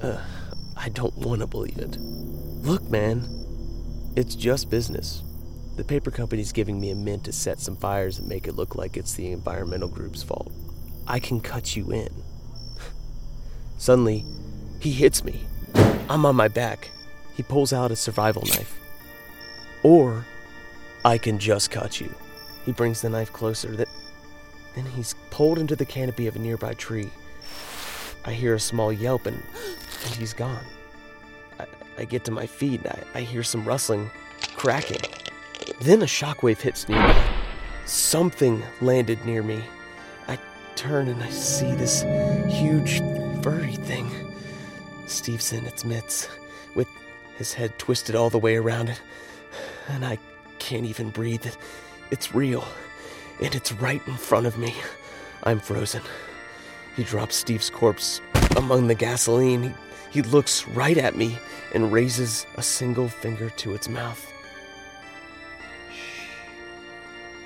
Uh, 0.00 0.22
I 0.76 0.88
don't 0.88 1.16
want 1.16 1.40
to 1.40 1.46
believe 1.46 1.78
it. 1.78 1.96
Look, 1.98 2.88
man. 2.88 3.39
It's 4.20 4.34
just 4.34 4.68
business. 4.68 5.22
The 5.76 5.82
paper 5.82 6.10
company's 6.10 6.52
giving 6.52 6.78
me 6.78 6.90
a 6.90 6.94
mint 6.94 7.24
to 7.24 7.32
set 7.32 7.58
some 7.58 7.74
fires 7.74 8.18
and 8.18 8.28
make 8.28 8.46
it 8.46 8.54
look 8.54 8.74
like 8.74 8.98
it's 8.98 9.14
the 9.14 9.32
environmental 9.32 9.88
group's 9.88 10.22
fault. 10.22 10.52
I 11.06 11.18
can 11.18 11.40
cut 11.40 11.74
you 11.74 11.90
in. 11.90 12.10
Suddenly, 13.78 14.26
he 14.78 14.92
hits 14.92 15.24
me. 15.24 15.40
I'm 16.10 16.26
on 16.26 16.36
my 16.36 16.48
back. 16.48 16.90
He 17.34 17.42
pulls 17.42 17.72
out 17.72 17.92
a 17.92 17.96
survival 17.96 18.42
knife. 18.42 18.78
Or 19.82 20.26
I 21.02 21.16
can 21.16 21.38
just 21.38 21.70
cut 21.70 21.98
you. 21.98 22.12
He 22.66 22.72
brings 22.72 23.00
the 23.00 23.08
knife 23.08 23.32
closer. 23.32 23.74
That 23.74 23.88
then 24.74 24.84
he's 24.84 25.14
pulled 25.30 25.58
into 25.58 25.76
the 25.76 25.86
canopy 25.86 26.26
of 26.26 26.36
a 26.36 26.40
nearby 26.40 26.74
tree. 26.74 27.08
I 28.26 28.34
hear 28.34 28.54
a 28.54 28.60
small 28.60 28.92
yelp 28.92 29.24
and, 29.24 29.42
and 30.04 30.14
he's 30.14 30.34
gone. 30.34 30.66
I, 32.00 32.04
get 32.04 32.24
to 32.24 32.30
my 32.30 32.46
feet 32.46 32.80
and 32.82 32.92
I, 33.14 33.18
I 33.18 33.20
hear 33.22 33.42
some 33.42 33.64
rustling, 33.64 34.10
cracking. 34.56 35.00
Then 35.82 36.02
a 36.02 36.06
shockwave 36.06 36.60
hits 36.60 36.88
me. 36.88 36.98
Something 37.84 38.62
landed 38.80 39.24
near 39.24 39.42
me. 39.42 39.62
I 40.28 40.38
turn 40.76 41.08
and 41.08 41.22
I 41.22 41.30
see 41.30 41.72
this 41.74 42.02
huge 42.48 43.00
furry 43.42 43.74
thing. 43.74 44.10
Steve's 45.06 45.52
in 45.52 45.66
its 45.66 45.84
mitts, 45.84 46.28
with 46.74 46.88
his 47.36 47.52
head 47.52 47.78
twisted 47.78 48.14
all 48.14 48.30
the 48.30 48.38
way 48.38 48.56
around 48.56 48.88
it. 48.88 49.00
And 49.88 50.04
I 50.04 50.18
can't 50.58 50.86
even 50.86 51.10
breathe. 51.10 51.46
It. 51.46 51.56
It's 52.10 52.34
real. 52.34 52.64
And 53.42 53.54
it's 53.54 53.72
right 53.72 54.00
in 54.06 54.14
front 54.14 54.46
of 54.46 54.58
me. 54.58 54.74
I'm 55.42 55.58
frozen. 55.58 56.02
He 56.96 57.04
drops 57.04 57.36
Steve's 57.36 57.70
corpse 57.70 58.20
among 58.56 58.86
the 58.86 58.94
gasoline. 58.94 59.62
He, 59.62 59.74
he 60.10 60.22
looks 60.22 60.66
right 60.68 60.98
at 60.98 61.16
me 61.16 61.38
and 61.74 61.92
raises 61.92 62.46
a 62.56 62.62
single 62.62 63.08
finger 63.08 63.50
to 63.50 63.74
its 63.74 63.88
mouth. 63.88 64.32
Shh. 65.92 66.26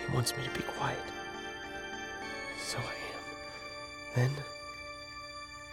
He 0.06 0.14
wants 0.14 0.36
me 0.36 0.44
to 0.44 0.50
be 0.50 0.62
quiet. 0.62 0.98
So 2.58 2.78
I 2.78 2.82
am. 2.82 3.24
Then 4.14 4.30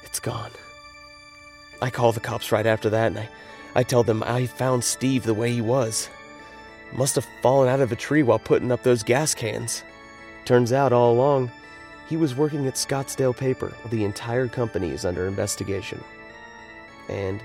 it's 0.04 0.19
gone. 0.19 0.51
I 1.82 1.89
call 1.89 2.12
the 2.12 2.19
cops 2.19 2.51
right 2.51 2.65
after 2.65 2.89
that 2.89 3.08
and 3.08 3.19
I, 3.19 3.30
I 3.73 3.84
tell 3.84 4.04
them 4.04 4.21
I 4.23 4.45
found 4.45 4.84
Steve 4.84 5.23
the 5.23 5.34
way 5.34 5.51
he 5.51 5.62
was. 5.62 6.10
Must 6.91 7.15
have 7.15 7.27
fallen 7.41 7.69
out 7.69 7.80
of 7.80 7.93
a 7.93 7.95
tree 7.95 8.21
while 8.21 8.39
putting 8.39 8.71
up 8.71 8.84
those 8.84 9.01
gas 9.01 9.34
cans. 9.34 9.84
Turns 10.43 10.73
out 10.73 10.91
all 10.91 11.13
along, 11.13 11.49
he 12.10 12.17
was 12.17 12.36
working 12.36 12.67
at 12.67 12.73
Scottsdale 12.73 13.36
Paper. 13.36 13.71
The 13.89 14.04
entire 14.04 14.49
company 14.49 14.89
is 14.89 15.06
under 15.06 15.27
investigation. 15.27 16.04
And, 17.12 17.41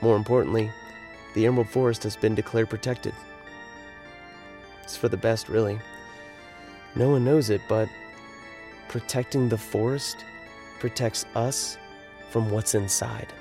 more 0.00 0.16
importantly, 0.16 0.70
the 1.34 1.46
Emerald 1.46 1.68
Forest 1.68 2.02
has 2.02 2.16
been 2.16 2.34
declared 2.34 2.70
protected. 2.70 3.14
It's 4.82 4.96
for 4.96 5.08
the 5.08 5.16
best, 5.16 5.48
really. 5.48 5.78
No 6.96 7.10
one 7.10 7.24
knows 7.24 7.50
it, 7.50 7.60
but 7.68 7.88
protecting 8.88 9.48
the 9.48 9.58
forest 9.58 10.24
protects 10.78 11.26
us 11.34 11.76
from 12.30 12.50
what's 12.50 12.74
inside. 12.74 13.32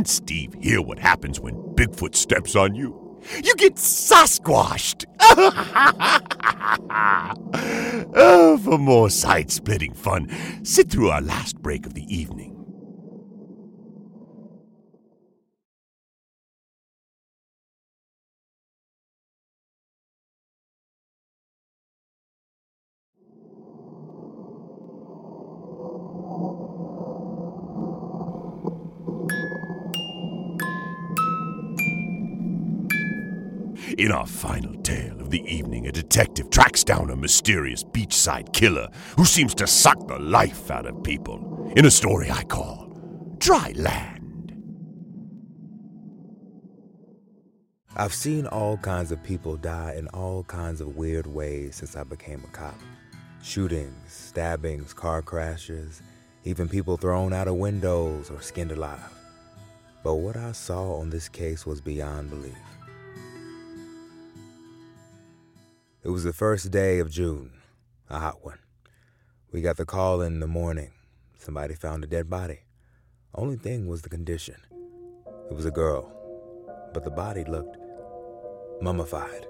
Didn't 0.00 0.08
Steve 0.08 0.54
hear 0.62 0.80
what 0.80 0.98
happens 0.98 1.40
when 1.40 1.56
Bigfoot 1.74 2.14
steps 2.14 2.56
on 2.56 2.74
you? 2.74 3.20
You 3.44 3.54
get 3.56 3.74
sasquashed! 3.74 5.04
oh, 8.14 8.58
for 8.64 8.78
more 8.78 9.10
side 9.10 9.50
splitting 9.50 9.92
fun, 9.92 10.30
sit 10.64 10.88
through 10.88 11.10
our 11.10 11.20
last 11.20 11.60
break 11.60 11.84
of 11.84 11.92
the 11.92 12.06
evening. 12.08 12.59
In 34.00 34.12
our 34.12 34.26
final 34.26 34.80
tale 34.80 35.20
of 35.20 35.28
the 35.28 35.44
evening, 35.44 35.86
a 35.86 35.92
detective 35.92 36.48
tracks 36.48 36.82
down 36.82 37.10
a 37.10 37.16
mysterious 37.16 37.84
beachside 37.84 38.50
killer 38.54 38.88
who 39.14 39.26
seems 39.26 39.54
to 39.56 39.66
suck 39.66 40.08
the 40.08 40.18
life 40.18 40.70
out 40.70 40.86
of 40.86 41.02
people 41.02 41.70
in 41.76 41.84
a 41.84 41.90
story 41.90 42.30
I 42.30 42.44
call 42.44 42.96
Dry 43.36 43.74
Land. 43.76 44.54
I've 47.94 48.14
seen 48.14 48.46
all 48.46 48.78
kinds 48.78 49.12
of 49.12 49.22
people 49.22 49.58
die 49.58 49.96
in 49.98 50.08
all 50.08 50.44
kinds 50.44 50.80
of 50.80 50.96
weird 50.96 51.26
ways 51.26 51.76
since 51.76 51.94
I 51.94 52.04
became 52.04 52.42
a 52.42 52.56
cop 52.56 52.80
shootings, 53.42 54.10
stabbings, 54.10 54.94
car 54.94 55.20
crashes, 55.20 56.00
even 56.44 56.70
people 56.70 56.96
thrown 56.96 57.34
out 57.34 57.48
of 57.48 57.56
windows 57.56 58.30
or 58.30 58.40
skinned 58.40 58.72
alive. 58.72 59.12
But 60.02 60.14
what 60.14 60.38
I 60.38 60.52
saw 60.52 60.94
on 60.94 61.10
this 61.10 61.28
case 61.28 61.66
was 61.66 61.82
beyond 61.82 62.30
belief. 62.30 62.69
It 66.02 66.08
was 66.08 66.24
the 66.24 66.32
first 66.32 66.70
day 66.70 66.98
of 66.98 67.10
June, 67.10 67.52
a 68.08 68.18
hot 68.18 68.42
one. 68.42 68.58
We 69.52 69.60
got 69.60 69.76
the 69.76 69.84
call 69.84 70.22
in 70.22 70.40
the 70.40 70.46
morning. 70.46 70.92
Somebody 71.38 71.74
found 71.74 72.02
a 72.02 72.06
dead 72.06 72.30
body. 72.30 72.60
Only 73.34 73.56
thing 73.56 73.86
was 73.86 74.00
the 74.00 74.08
condition. 74.08 74.56
It 75.50 75.54
was 75.54 75.66
a 75.66 75.70
girl, 75.70 76.10
but 76.94 77.04
the 77.04 77.10
body 77.10 77.44
looked 77.44 77.76
mummified. 78.80 79.44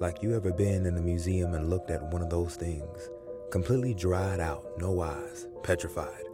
Like 0.00 0.24
you 0.24 0.34
ever 0.34 0.52
been 0.52 0.86
in 0.86 0.96
a 0.96 1.00
museum 1.00 1.54
and 1.54 1.70
looked 1.70 1.92
at 1.92 2.12
one 2.12 2.22
of 2.22 2.30
those 2.30 2.56
things, 2.56 3.08
completely 3.52 3.94
dried 3.94 4.40
out, 4.40 4.66
no 4.78 5.00
eyes, 5.00 5.46
petrified. 5.62 6.24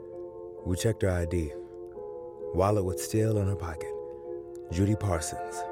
We 0.64 0.76
checked 0.76 1.02
her 1.02 1.10
ID. 1.10 1.52
Wallet 2.54 2.86
was 2.86 3.04
still 3.04 3.36
in 3.36 3.48
her 3.48 3.54
pocket. 3.54 3.92
Judy 4.72 4.96
Parsons, 4.96 5.62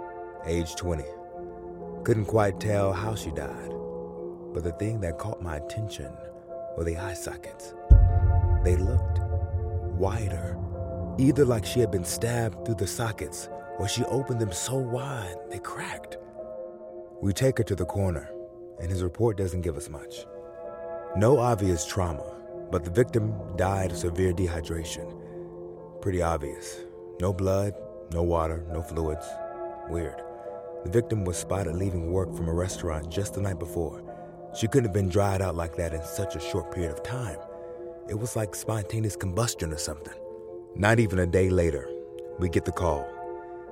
age 0.44 0.76
20. 0.76 1.02
Couldn't 2.04 2.24
quite 2.24 2.58
tell 2.58 2.92
how 2.92 3.14
she 3.14 3.30
died, 3.30 3.70
but 4.52 4.64
the 4.64 4.72
thing 4.72 5.00
that 5.02 5.18
caught 5.18 5.40
my 5.40 5.56
attention 5.58 6.12
were 6.76 6.82
the 6.82 6.96
eye 6.96 7.14
sockets. 7.14 7.74
They 8.64 8.74
looked 8.74 9.20
wider, 9.96 10.58
either 11.18 11.44
like 11.44 11.64
she 11.64 11.78
had 11.78 11.92
been 11.92 12.04
stabbed 12.04 12.64
through 12.64 12.74
the 12.74 12.88
sockets 12.88 13.48
or 13.78 13.86
she 13.86 14.04
opened 14.06 14.40
them 14.40 14.50
so 14.50 14.74
wide 14.74 15.36
they 15.48 15.60
cracked. 15.60 16.18
We 17.20 17.32
take 17.32 17.58
her 17.58 17.64
to 17.64 17.76
the 17.76 17.84
coroner, 17.84 18.28
and 18.80 18.90
his 18.90 19.04
report 19.04 19.36
doesn't 19.36 19.62
give 19.62 19.76
us 19.76 19.88
much. 19.88 20.26
No 21.14 21.38
obvious 21.38 21.86
trauma, 21.86 22.34
but 22.72 22.84
the 22.84 22.90
victim 22.90 23.32
died 23.56 23.92
of 23.92 23.98
severe 23.98 24.32
dehydration. 24.32 26.00
Pretty 26.00 26.20
obvious. 26.20 26.80
No 27.20 27.32
blood, 27.32 27.74
no 28.12 28.24
water, 28.24 28.64
no 28.72 28.82
fluids. 28.82 29.26
Weird. 29.88 30.20
The 30.84 30.90
victim 30.90 31.24
was 31.24 31.36
spotted 31.36 31.76
leaving 31.76 32.10
work 32.10 32.34
from 32.34 32.48
a 32.48 32.52
restaurant 32.52 33.08
just 33.08 33.34
the 33.34 33.40
night 33.40 33.58
before. 33.58 34.02
She 34.54 34.66
couldn't 34.66 34.86
have 34.86 34.92
been 34.92 35.08
dried 35.08 35.40
out 35.40 35.54
like 35.54 35.76
that 35.76 35.94
in 35.94 36.02
such 36.02 36.34
a 36.34 36.40
short 36.40 36.72
period 36.72 36.92
of 36.92 37.02
time. 37.02 37.38
It 38.08 38.18
was 38.18 38.34
like 38.34 38.54
spontaneous 38.54 39.16
combustion 39.16 39.72
or 39.72 39.78
something. 39.78 40.18
Not 40.74 40.98
even 40.98 41.20
a 41.20 41.26
day 41.26 41.50
later, 41.50 41.88
we 42.38 42.48
get 42.48 42.64
the 42.64 42.72
call. 42.72 43.08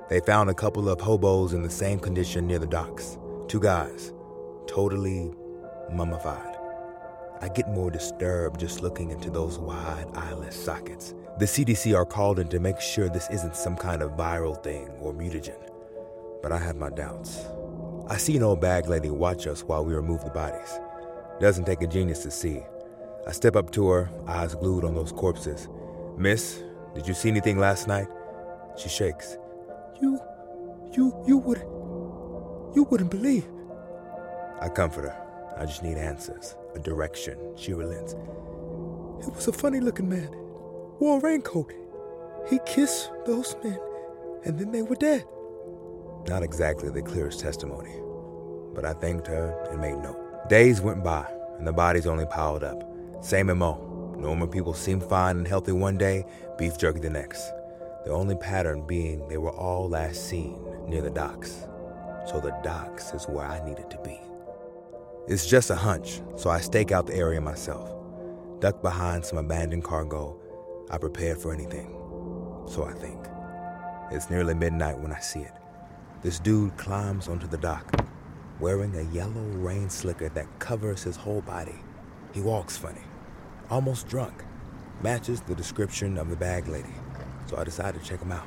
They 0.09 0.21
found 0.21 0.49
a 0.49 0.53
couple 0.53 0.89
of 0.89 1.01
hobos 1.01 1.53
in 1.53 1.63
the 1.63 1.69
same 1.69 1.99
condition 1.99 2.47
near 2.47 2.59
the 2.59 2.67
docks. 2.67 3.17
Two 3.47 3.59
guys, 3.59 4.13
totally 4.67 5.33
mummified. 5.91 6.57
I 7.41 7.49
get 7.49 7.69
more 7.69 7.89
disturbed 7.89 8.59
just 8.59 8.81
looking 8.81 9.09
into 9.11 9.29
those 9.29 9.57
wide 9.57 10.07
eyeless 10.13 10.55
sockets. 10.55 11.13
The 11.39 11.45
CDC 11.45 11.95
are 11.95 12.05
called 12.05 12.39
in 12.39 12.47
to 12.49 12.59
make 12.59 12.79
sure 12.79 13.09
this 13.09 13.29
isn't 13.31 13.55
some 13.55 13.75
kind 13.75 14.01
of 14.01 14.11
viral 14.11 14.61
thing 14.63 14.89
or 14.99 15.13
mutagen. 15.13 15.70
But 16.41 16.51
I 16.51 16.57
have 16.57 16.75
my 16.75 16.89
doubts. 16.89 17.45
I 18.07 18.17
see 18.17 18.35
an 18.35 18.43
old 18.43 18.61
bag 18.61 18.87
lady 18.87 19.09
watch 19.09 19.47
us 19.47 19.63
while 19.63 19.85
we 19.85 19.93
remove 19.93 20.23
the 20.23 20.31
bodies. 20.31 20.79
Doesn't 21.39 21.65
take 21.65 21.81
a 21.81 21.87
genius 21.87 22.23
to 22.23 22.31
see. 22.31 22.61
I 23.27 23.31
step 23.31 23.55
up 23.55 23.71
to 23.71 23.87
her, 23.89 24.09
eyes 24.27 24.55
glued 24.55 24.83
on 24.83 24.95
those 24.95 25.11
corpses. 25.11 25.69
Miss, 26.17 26.63
did 26.93 27.07
you 27.07 27.13
see 27.13 27.29
anything 27.29 27.59
last 27.59 27.87
night? 27.87 28.07
She 28.77 28.89
shakes. 28.89 29.37
You, 30.01 30.19
you, 30.91 31.23
you 31.27 31.37
would, 31.37 31.59
you 32.75 32.87
wouldn't 32.89 33.11
believe. 33.11 33.47
I 34.59 34.69
comfort 34.69 35.03
her. 35.03 35.17
I 35.57 35.65
just 35.65 35.83
need 35.83 35.97
answers, 35.97 36.55
a 36.75 36.79
direction. 36.79 37.37
She 37.55 37.73
relents. 37.73 38.13
It 38.13 39.33
was 39.33 39.47
a 39.47 39.53
funny 39.53 39.79
looking 39.79 40.09
man. 40.09 40.29
Wore 40.99 41.19
a 41.19 41.21
raincoat. 41.21 41.71
He 42.49 42.59
kissed 42.65 43.11
those 43.25 43.55
men, 43.63 43.79
and 44.45 44.57
then 44.59 44.71
they 44.71 44.81
were 44.81 44.95
dead. 44.95 45.25
Not 46.27 46.43
exactly 46.43 46.89
the 46.89 47.01
clearest 47.01 47.39
testimony, 47.39 47.93
but 48.73 48.85
I 48.85 48.93
thanked 48.93 49.27
her 49.27 49.67
and 49.71 49.81
made 49.81 49.97
note. 49.97 50.49
Days 50.49 50.81
went 50.81 51.03
by, 51.03 51.25
and 51.57 51.67
the 51.67 51.73
bodies 51.73 52.07
only 52.07 52.25
piled 52.25 52.63
up. 52.63 52.83
Same 53.21 53.47
MO. 53.57 54.15
Normal 54.17 54.47
people 54.47 54.73
seemed 54.73 55.03
fine 55.03 55.37
and 55.37 55.47
healthy 55.47 55.71
one 55.71 55.97
day, 55.97 56.25
beef 56.57 56.77
jerky 56.77 56.99
the 56.99 57.09
next. 57.09 57.51
The 58.05 58.11
only 58.11 58.35
pattern 58.35 58.85
being 58.85 59.27
they 59.27 59.37
were 59.37 59.51
all 59.51 59.89
last 59.89 60.27
seen 60.27 60.59
near 60.87 61.01
the 61.01 61.09
docks. 61.09 61.67
So 62.27 62.39
the 62.39 62.55
docks 62.63 63.13
is 63.13 63.25
where 63.25 63.45
I 63.45 63.63
needed 63.67 63.89
to 63.89 63.97
be. 64.03 64.19
It's 65.27 65.47
just 65.47 65.69
a 65.69 65.75
hunch, 65.75 66.21
so 66.35 66.49
I 66.49 66.59
stake 66.59 66.91
out 66.91 67.07
the 67.07 67.15
area 67.15 67.41
myself. 67.41 67.89
Duck 68.59 68.81
behind 68.81 69.25
some 69.25 69.37
abandoned 69.37 69.83
cargo. 69.83 70.39
I 70.89 70.97
prepare 70.97 71.35
for 71.35 71.53
anything. 71.53 71.95
So 72.67 72.83
I 72.83 72.93
think. 72.93 73.25
It's 74.11 74.29
nearly 74.29 74.53
midnight 74.53 74.99
when 74.99 75.11
I 75.11 75.19
see 75.19 75.39
it. 75.39 75.53
This 76.21 76.37
dude 76.37 76.77
climbs 76.77 77.27
onto 77.27 77.47
the 77.47 77.57
dock, 77.57 78.05
wearing 78.59 78.95
a 78.95 79.11
yellow 79.11 79.41
rain 79.55 79.89
slicker 79.89 80.29
that 80.29 80.59
covers 80.59 81.01
his 81.01 81.15
whole 81.15 81.41
body. 81.41 81.79
He 82.31 82.41
walks 82.41 82.77
funny, 82.77 83.01
almost 83.71 84.07
drunk. 84.07 84.43
Matches 85.01 85.41
the 85.41 85.55
description 85.55 86.19
of 86.19 86.29
the 86.29 86.35
bag 86.35 86.67
lady, 86.67 86.93
so 87.47 87.57
I 87.57 87.63
decide 87.63 87.95
to 87.95 87.99
check 88.07 88.21
him 88.21 88.31
out. 88.31 88.45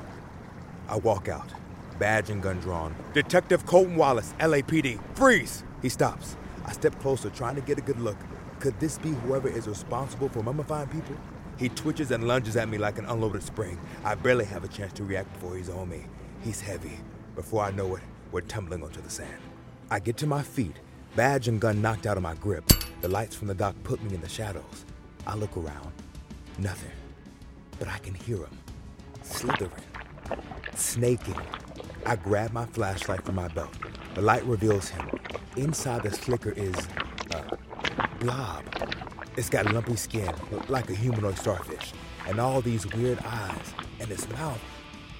I 0.87 0.95
walk 0.95 1.27
out, 1.27 1.51
badge 1.99 2.29
and 2.29 2.41
gun 2.41 2.61
drawn. 2.61 2.95
Detective 3.13 3.65
Colton 3.65 3.97
Wallace, 3.97 4.33
LAPD, 4.39 4.97
freeze! 5.13 5.65
He 5.81 5.89
stops. 5.89 6.37
I 6.63 6.71
step 6.71 6.97
closer, 7.01 7.29
trying 7.29 7.55
to 7.55 7.61
get 7.61 7.77
a 7.77 7.81
good 7.81 7.99
look. 7.99 8.17
Could 8.61 8.79
this 8.79 8.97
be 8.99 9.09
whoever 9.09 9.49
is 9.49 9.67
responsible 9.67 10.29
for 10.29 10.39
mummifying 10.39 10.89
people? 10.93 11.17
He 11.57 11.67
twitches 11.67 12.11
and 12.11 12.25
lunges 12.25 12.55
at 12.55 12.69
me 12.69 12.77
like 12.77 12.99
an 12.99 13.05
unloaded 13.05 13.43
spring. 13.43 13.77
I 14.05 14.15
barely 14.15 14.45
have 14.45 14.63
a 14.63 14.69
chance 14.69 14.93
to 14.93 15.03
react 15.03 15.33
before 15.33 15.57
he's 15.57 15.69
on 15.69 15.89
me. 15.89 16.05
He's 16.41 16.61
heavy. 16.61 16.99
Before 17.35 17.63
I 17.63 17.71
know 17.71 17.95
it, 17.95 18.01
we're 18.31 18.41
tumbling 18.41 18.81
onto 18.81 19.01
the 19.01 19.09
sand. 19.09 19.41
I 19.91 19.99
get 19.99 20.15
to 20.17 20.27
my 20.27 20.41
feet, 20.41 20.77
badge 21.17 21.49
and 21.49 21.59
gun 21.59 21.81
knocked 21.81 22.05
out 22.05 22.15
of 22.15 22.23
my 22.23 22.33
grip. 22.35 22.63
The 23.01 23.09
lights 23.09 23.35
from 23.35 23.49
the 23.49 23.53
dock 23.53 23.75
put 23.83 24.01
me 24.01 24.15
in 24.15 24.21
the 24.21 24.29
shadows. 24.29 24.85
I 25.27 25.35
look 25.35 25.57
around. 25.57 25.91
Nothing. 26.57 26.93
But 27.77 27.89
I 27.89 27.97
can 27.97 28.13
hear 28.13 28.37
him. 28.37 28.57
Slithering. 29.21 29.83
Snaking. 30.75 31.35
I 32.05 32.15
grab 32.15 32.53
my 32.53 32.65
flashlight 32.67 33.25
from 33.25 33.35
my 33.35 33.49
belt. 33.49 33.75
The 34.13 34.21
light 34.21 34.45
reveals 34.45 34.87
him. 34.87 35.09
Inside 35.57 36.03
the 36.03 36.11
slicker 36.11 36.51
is 36.51 36.75
a 37.31 37.57
blob. 38.19 38.63
It's 39.35 39.49
got 39.49 39.73
lumpy 39.73 39.97
skin, 39.97 40.33
like 40.69 40.89
a 40.89 40.95
humanoid 40.95 41.37
starfish, 41.37 41.91
and 42.27 42.39
all 42.39 42.61
these 42.61 42.87
weird 42.93 43.19
eyes, 43.25 43.73
and 43.99 44.09
its 44.09 44.29
mouth 44.29 44.61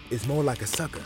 is 0.10 0.26
more 0.26 0.44
like 0.44 0.62
a 0.62 0.68
sucker 0.68 1.04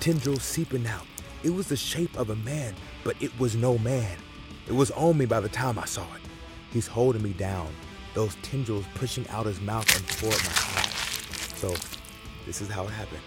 tendrils 0.00 0.42
seeping 0.42 0.86
out. 0.86 1.06
It 1.42 1.50
was 1.50 1.68
the 1.68 1.76
shape 1.76 2.18
of 2.18 2.30
a 2.30 2.36
man, 2.36 2.74
but 3.04 3.16
it 3.20 3.38
was 3.38 3.54
no 3.54 3.76
man. 3.78 4.16
It 4.66 4.72
was 4.72 4.90
on 4.92 5.18
me 5.18 5.26
by 5.26 5.40
the 5.40 5.48
time 5.48 5.78
I 5.78 5.84
saw 5.84 6.02
it. 6.14 6.22
He's 6.72 6.86
holding 6.86 7.22
me 7.22 7.34
down, 7.34 7.68
those 8.14 8.34
tendrils 8.36 8.86
pushing 8.94 9.28
out 9.28 9.46
his 9.46 9.60
mouth 9.60 9.94
and 9.94 10.08
toward 10.08 10.42
my 10.44 10.80
eyes. 10.80 11.54
So, 11.56 11.74
this 12.46 12.62
is 12.62 12.68
how 12.68 12.84
it 12.84 12.90
happened. 12.90 13.20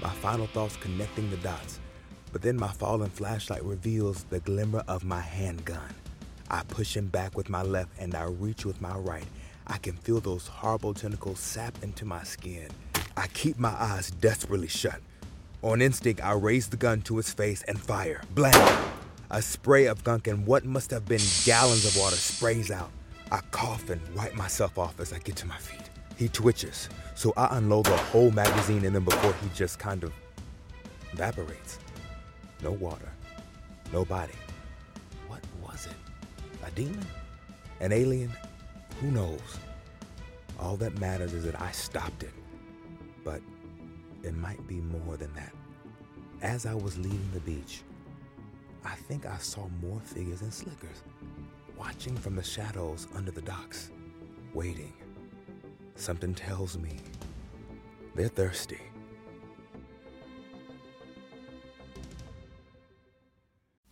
My 0.00 0.10
final 0.10 0.46
thoughts 0.46 0.76
connecting 0.76 1.28
the 1.30 1.36
dots. 1.38 1.80
But 2.32 2.40
then 2.42 2.56
my 2.56 2.68
fallen 2.68 3.10
flashlight 3.10 3.62
reveals 3.62 4.24
the 4.24 4.40
glimmer 4.40 4.82
of 4.88 5.04
my 5.04 5.20
handgun. 5.20 5.94
I 6.50 6.62
push 6.68 6.96
him 6.96 7.08
back 7.08 7.36
with 7.36 7.48
my 7.50 7.62
left 7.62 7.90
and 7.98 8.14
I 8.14 8.24
reach 8.24 8.64
with 8.64 8.80
my 8.80 8.96
right. 8.96 9.26
I 9.66 9.78
can 9.78 9.96
feel 9.96 10.20
those 10.20 10.46
horrible 10.46 10.94
tentacles 10.94 11.38
sap 11.38 11.82
into 11.82 12.04
my 12.04 12.22
skin. 12.22 12.68
I 13.16 13.26
keep 13.28 13.58
my 13.58 13.70
eyes 13.70 14.10
desperately 14.10 14.68
shut. 14.68 15.00
On 15.64 15.80
instinct, 15.80 16.22
I 16.22 16.32
raise 16.34 16.68
the 16.68 16.76
gun 16.76 17.00
to 17.02 17.16
his 17.16 17.32
face 17.32 17.62
and 17.62 17.80
fire. 17.80 18.20
Blam! 18.34 18.90
A 19.30 19.40
spray 19.40 19.86
of 19.86 20.04
gunk 20.04 20.26
and 20.26 20.46
what 20.46 20.66
must 20.66 20.90
have 20.90 21.06
been 21.06 21.22
gallons 21.46 21.86
of 21.86 21.96
water 21.96 22.16
sprays 22.16 22.70
out. 22.70 22.90
I 23.32 23.40
cough 23.50 23.88
and 23.88 23.98
wipe 24.14 24.34
myself 24.34 24.78
off 24.78 25.00
as 25.00 25.14
I 25.14 25.20
get 25.20 25.36
to 25.36 25.46
my 25.46 25.56
feet. 25.56 25.88
He 26.18 26.28
twitches, 26.28 26.90
so 27.14 27.32
I 27.38 27.56
unload 27.56 27.86
the 27.86 27.96
whole 27.96 28.30
magazine 28.30 28.84
in 28.84 28.94
him 28.94 29.04
before 29.04 29.32
he 29.42 29.48
just 29.54 29.78
kind 29.78 30.04
of 30.04 30.12
evaporates. 31.14 31.78
No 32.62 32.72
water, 32.72 33.10
no 33.90 34.04
body. 34.04 34.34
What 35.28 35.40
was 35.62 35.86
it? 35.86 36.66
A 36.66 36.70
demon? 36.72 37.06
An 37.80 37.90
alien? 37.90 38.30
Who 39.00 39.10
knows? 39.10 39.40
All 40.60 40.76
that 40.76 40.98
matters 40.98 41.32
is 41.32 41.46
that 41.46 41.58
I 41.58 41.72
stopped 41.72 42.22
it. 42.22 42.34
It 44.24 44.34
might 44.34 44.66
be 44.66 44.80
more 44.80 45.16
than 45.18 45.32
that. 45.34 45.52
As 46.40 46.64
I 46.64 46.74
was 46.74 46.96
leaving 46.96 47.30
the 47.34 47.40
beach, 47.40 47.82
I 48.84 48.94
think 48.94 49.26
I 49.26 49.36
saw 49.36 49.68
more 49.82 50.00
figures 50.00 50.40
in 50.40 50.50
slickers, 50.50 51.02
watching 51.78 52.16
from 52.16 52.34
the 52.34 52.42
shadows 52.42 53.06
under 53.14 53.30
the 53.30 53.42
docks, 53.42 53.90
waiting. 54.54 54.94
Something 55.94 56.34
tells 56.34 56.78
me 56.78 56.96
they're 58.14 58.28
thirsty. 58.28 58.80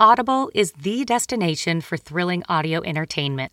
Audible 0.01 0.51
is 0.55 0.73
the 0.73 1.05
destination 1.05 1.81
for 1.81 1.97
thrilling 1.97 2.43
audio 2.49 2.83
entertainment. 2.83 3.53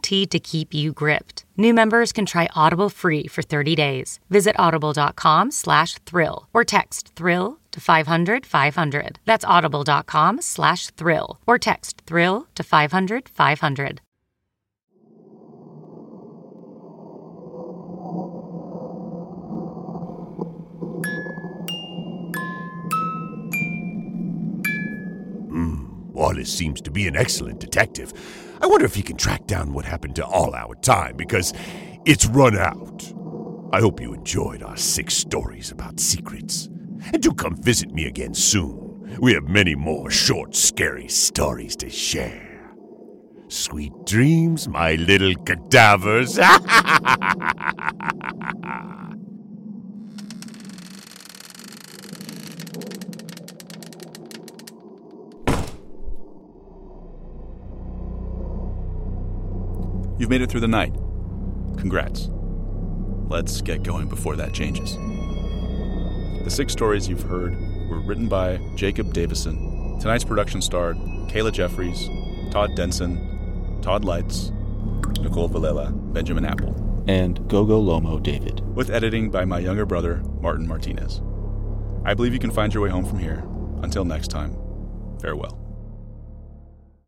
guaranteed 0.01 0.31
to 0.31 0.39
keep 0.39 0.73
you 0.73 0.91
gripped. 0.93 1.45
New 1.57 1.73
members 1.73 2.11
can 2.11 2.25
try 2.25 2.47
Audible 2.55 2.89
free 2.89 3.27
for 3.27 3.43
30 3.43 3.75
days. 3.75 4.19
Visit 4.29 4.55
audible.com 4.57 5.51
slash 5.51 5.99
thrill 6.05 6.47
or 6.53 6.63
text 6.63 7.13
thrill 7.15 7.59
to 7.71 7.79
500 7.79 8.45
500. 8.45 9.19
That's 9.25 9.45
audible.com 9.45 10.41
slash 10.41 10.89
thrill 10.97 11.39
or 11.47 11.59
text 11.59 12.01
thrill 12.07 12.47
to 12.55 12.63
500 12.63 13.29
500. 13.29 14.01
Mm, 25.51 26.11
Wallace 26.13 26.51
seems 26.51 26.81
to 26.81 26.91
be 26.91 27.07
an 27.07 27.15
excellent 27.15 27.59
detective. 27.59 28.13
I 28.61 28.67
wonder 28.67 28.85
if 28.85 28.93
he 28.93 29.01
can 29.01 29.17
track 29.17 29.47
down 29.47 29.73
what 29.73 29.85
happened 29.85 30.15
to 30.17 30.25
all 30.25 30.53
our 30.53 30.75
time, 30.75 31.17
because 31.17 31.51
it's 32.05 32.27
run 32.27 32.55
out. 32.55 33.11
I 33.73 33.79
hope 33.79 33.99
you 33.99 34.13
enjoyed 34.13 34.61
our 34.61 34.77
six 34.77 35.15
stories 35.15 35.71
about 35.71 35.99
secrets. 35.99 36.69
And 37.11 37.23
do 37.23 37.33
come 37.33 37.55
visit 37.55 37.91
me 37.91 38.05
again 38.05 38.35
soon. 38.35 39.17
We 39.19 39.33
have 39.33 39.45
many 39.45 39.73
more 39.73 40.11
short, 40.11 40.55
scary 40.55 41.07
stories 41.07 41.75
to 41.77 41.89
share. 41.89 42.71
Sweet 43.47 43.93
dreams, 44.05 44.67
my 44.67 44.93
little 44.93 45.33
cadavers. 45.35 46.37
You've 60.21 60.29
made 60.29 60.43
it 60.43 60.51
through 60.51 60.59
the 60.59 60.67
night. 60.67 60.93
Congrats. 61.79 62.29
Let's 63.27 63.59
get 63.59 63.81
going 63.81 64.07
before 64.07 64.35
that 64.35 64.53
changes. 64.53 64.95
The 66.43 66.49
six 66.51 66.71
stories 66.73 67.09
you've 67.09 67.23
heard 67.23 67.53
were 67.89 68.01
written 68.01 68.27
by 68.27 68.57
Jacob 68.75 69.13
Davison. 69.13 69.97
Tonight's 69.99 70.23
production 70.23 70.61
starred 70.61 70.97
Kayla 71.27 71.51
Jeffries, 71.51 72.07
Todd 72.51 72.75
Denson, 72.75 73.79
Todd 73.81 74.05
Lights, 74.05 74.51
Nicole 75.21 75.49
Villela, 75.49 75.91
Benjamin 76.13 76.45
Apple, 76.45 77.03
and 77.07 77.49
Gogo 77.49 77.81
Lomo 77.81 78.21
David. 78.21 78.59
with 78.75 78.91
editing 78.91 79.31
by 79.31 79.43
my 79.43 79.57
younger 79.57 79.87
brother, 79.87 80.21
Martin 80.39 80.67
Martinez. 80.67 81.19
I 82.05 82.13
believe 82.13 82.33
you 82.33 82.39
can 82.39 82.51
find 82.51 82.71
your 82.71 82.83
way 82.83 82.91
home 82.91 83.05
from 83.05 83.17
here. 83.17 83.43
Until 83.81 84.05
next 84.05 84.27
time, 84.27 84.55
farewell. 85.19 85.60